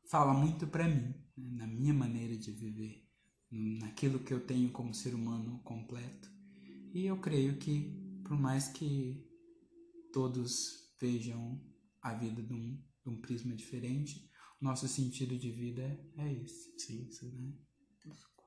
Fala 0.08 0.36
muito 0.36 0.68
para 0.68 0.88
mim, 0.88 1.16
né, 1.36 1.66
na 1.66 1.66
minha 1.66 1.94
maneira 1.96 2.38
de 2.38 2.52
viver 2.52 3.04
naquilo 3.54 4.20
que 4.20 4.34
eu 4.34 4.40
tenho 4.40 4.72
como 4.72 4.94
ser 4.94 5.14
humano 5.14 5.60
completo. 5.64 6.32
E 6.94 7.06
eu 7.06 7.18
creio 7.18 7.58
que, 7.58 7.96
por 8.24 8.40
mais 8.40 8.68
que 8.68 9.24
todos 10.12 10.92
vejam 11.00 11.62
a 12.02 12.14
vida 12.14 12.42
de 12.42 12.54
um, 12.54 12.82
de 13.04 13.10
um 13.10 13.22
prisma 13.22 13.56
diferente, 13.56 14.30
nosso 14.60 14.88
sentido 14.88 15.38
de 15.38 15.52
vida 15.52 15.84
é 16.18 16.34
esse. 16.34 16.74
Sim, 16.80 17.12
sim. 17.12 17.32
Né? 17.32 17.54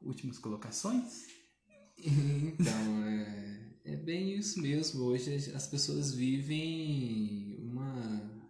Últimas 0.03 0.39
colocações? 0.39 1.25
Então, 1.99 3.05
é, 3.07 3.75
é 3.85 3.97
bem 3.97 4.37
isso 4.37 4.61
mesmo. 4.61 5.03
Hoje 5.05 5.35
as 5.55 5.67
pessoas 5.67 6.15
vivem 6.15 7.59
uma. 7.61 8.45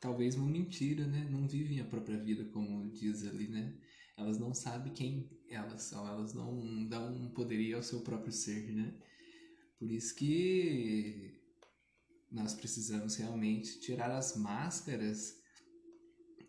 talvez 0.00 0.34
uma 0.34 0.46
mentira, 0.46 1.06
né? 1.06 1.26
Não 1.30 1.48
vivem 1.48 1.80
a 1.80 1.84
própria 1.84 2.18
vida, 2.18 2.44
como 2.46 2.90
diz 2.92 3.26
ali, 3.26 3.48
né? 3.48 3.74
Elas 4.20 4.38
não 4.38 4.54
sabem 4.54 4.92
quem 4.92 5.28
elas 5.48 5.82
são, 5.82 6.06
elas 6.06 6.32
não 6.34 6.86
dão 6.86 7.30
poderio 7.30 7.76
ao 7.76 7.82
seu 7.82 8.00
próprio 8.00 8.32
ser, 8.32 8.72
né? 8.72 8.94
Por 9.78 9.90
isso 9.90 10.14
que 10.14 11.40
nós 12.30 12.54
precisamos 12.54 13.16
realmente 13.16 13.80
tirar 13.80 14.10
as 14.10 14.36
máscaras 14.36 15.34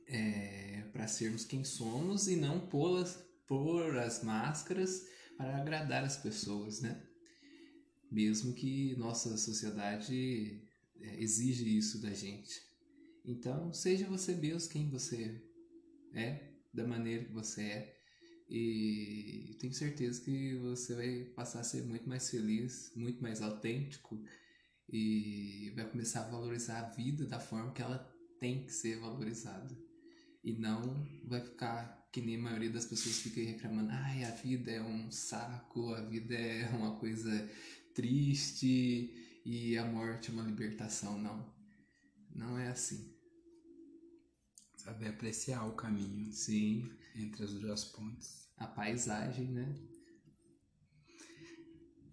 é, 0.05 0.84
para 0.91 1.07
sermos 1.07 1.45
quem 1.45 1.63
somos 1.63 2.28
e 2.28 2.36
não 2.36 2.67
pô-las, 2.67 3.24
pôr 3.47 3.97
as 3.97 4.22
máscaras 4.22 5.07
para 5.38 5.57
agradar 5.57 6.03
as 6.03 6.17
pessoas, 6.17 6.82
né? 6.82 7.01
Mesmo 8.11 8.53
que 8.53 8.95
nossa 8.97 9.38
sociedade 9.38 10.61
é, 10.99 11.24
exige 11.24 11.78
isso 11.78 12.01
da 12.01 12.13
gente. 12.13 12.61
Então, 13.24 13.72
seja 13.72 14.07
você 14.07 14.36
mesmo 14.36 14.67
quem 14.67 14.89
você 14.89 15.41
é, 16.13 16.51
da 16.74 16.86
maneira 16.86 17.26
que 17.26 17.32
você 17.32 17.61
é. 17.61 17.97
E 18.49 19.55
tenho 19.59 19.74
certeza 19.74 20.22
que 20.22 20.55
você 20.55 20.93
vai 20.93 21.24
passar 21.36 21.61
a 21.61 21.63
ser 21.63 21.84
muito 21.84 22.07
mais 22.09 22.30
feliz, 22.30 22.91
muito 22.95 23.22
mais 23.22 23.41
autêntico 23.41 24.22
e 24.89 25.72
vai 25.74 25.89
começar 25.89 26.26
a 26.26 26.30
valorizar 26.30 26.80
a 26.80 26.89
vida 26.89 27.26
da 27.26 27.39
forma 27.39 27.72
que 27.72 27.82
ela 27.82 27.97
tem 28.39 28.65
que 28.65 28.74
ser 28.74 28.99
valorizada. 28.99 29.74
E 30.43 30.53
não 30.53 31.07
vai 31.24 31.39
ficar 31.39 32.09
que 32.11 32.19
nem 32.22 32.36
a 32.36 32.41
maioria 32.41 32.69
das 32.69 32.86
pessoas 32.86 33.19
fica 33.19 33.39
reclamando: 33.39 33.89
ai, 33.91 34.24
a 34.26 34.32
vida 34.32 34.72
é 34.72 34.82
um 34.82 35.09
saco, 35.09 35.93
a 35.93 36.01
vida 36.01 36.36
é 36.36 36.67
uma 36.69 36.97
coisa 36.97 37.49
triste 37.93 39.41
e 39.45 39.78
a 39.78 39.86
morte 39.86 40.30
é 40.30 40.34
uma 40.34 40.43
libertação. 40.43 41.17
Não, 41.17 41.53
não 42.36 42.57
é 42.57 42.67
assim. 42.67 43.15
Saber 44.84 45.09
apreciar 45.09 45.67
o 45.67 45.73
caminho. 45.73 46.32
Sim. 46.32 46.89
Entre 47.15 47.43
as 47.43 47.53
duas 47.53 47.84
pontes. 47.86 48.47
A 48.57 48.65
paisagem, 48.65 49.47
né? 49.51 49.75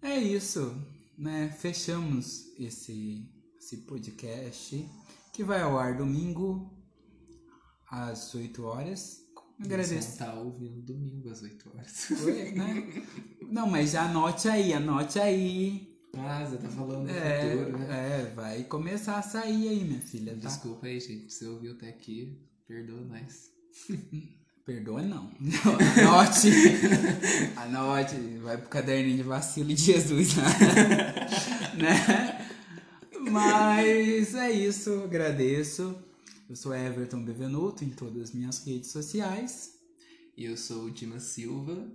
É 0.01 0.17
isso, 0.17 0.75
né? 1.17 1.49
Fechamos 1.49 2.45
esse, 2.57 3.27
esse 3.57 3.77
podcast 3.85 4.87
que 5.33 5.43
vai 5.43 5.61
ao 5.61 5.77
ar 5.77 5.97
domingo 5.97 6.71
às 7.89 8.33
8 8.35 8.63
horas. 8.63 9.17
Agradeço. 9.59 9.89
vão 9.93 9.99
estar 9.99 10.33
ouvindo 10.35 10.81
domingo 10.81 11.29
às 11.29 11.41
8 11.41 11.69
horas. 11.69 12.11
Oi, 12.23 12.51
né? 12.51 13.03
Não, 13.51 13.67
mas 13.67 13.91
já 13.91 14.03
anote 14.03 14.47
aí, 14.47 14.73
anote 14.73 15.19
aí. 15.19 15.89
Ah, 16.15 16.45
você 16.45 16.57
tá 16.57 16.69
falando 16.69 17.09
É, 17.09 17.51
futuro, 17.57 17.77
né? 17.77 18.21
é, 18.21 18.33
vai 18.33 18.63
começar 18.63 19.17
a 19.17 19.21
sair 19.21 19.67
aí, 19.69 19.83
minha 19.83 20.01
filha. 20.01 20.33
Tá? 20.33 20.47
Desculpa 20.47 20.87
aí, 20.87 20.99
gente. 20.99 21.31
Você 21.31 21.45
ouviu 21.47 21.73
até 21.73 21.89
aqui, 21.89 22.39
perdoa 22.69 23.01
nós. 23.01 23.51
Perdoa 24.63 25.01
não. 25.01 25.31
Anote. 25.97 26.49
Anote. 27.57 28.15
Vai 28.43 28.55
pro 28.55 28.69
caderninho 28.69 29.17
de 29.17 29.23
vacilo 29.23 29.69
de 29.69 29.81
Jesus. 29.81 30.35
né? 31.75 32.47
Mas 33.31 34.35
é 34.35 34.51
isso. 34.51 35.03
Agradeço. 35.03 35.97
Eu 36.47 36.55
sou 36.55 36.75
Everton 36.75 37.23
Bevenuto 37.23 37.83
em 37.83 37.89
todas 37.89 38.29
as 38.29 38.31
minhas 38.31 38.63
redes 38.63 38.91
sociais. 38.91 39.73
E 40.37 40.45
eu 40.45 40.55
sou 40.55 40.83
o 40.83 40.91
Dimas 40.91 41.23
Silva. 41.23 41.91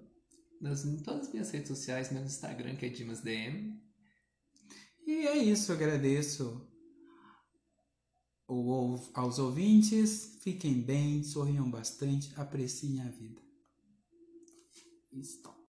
Nas, 0.60 0.84
em 0.84 0.96
todas 0.96 1.28
as 1.28 1.32
minhas 1.32 1.50
redes 1.52 1.68
sociais, 1.68 2.10
meu 2.10 2.24
Instagram, 2.24 2.74
que 2.74 2.86
é 2.86 2.88
DimasDM. 2.88 3.78
E 5.06 5.28
é 5.28 5.36
isso. 5.36 5.72
Agradeço 5.72 6.60
o- 8.48 8.98
aos 9.14 9.38
ouvintes. 9.38 10.36
Fiquem 10.40 10.80
bem, 10.80 11.22
sorriam 11.22 11.70
bastante, 11.70 12.32
apreciem 12.36 13.00
a 13.02 13.08
vida. 13.08 13.40
Stop. 15.22 15.53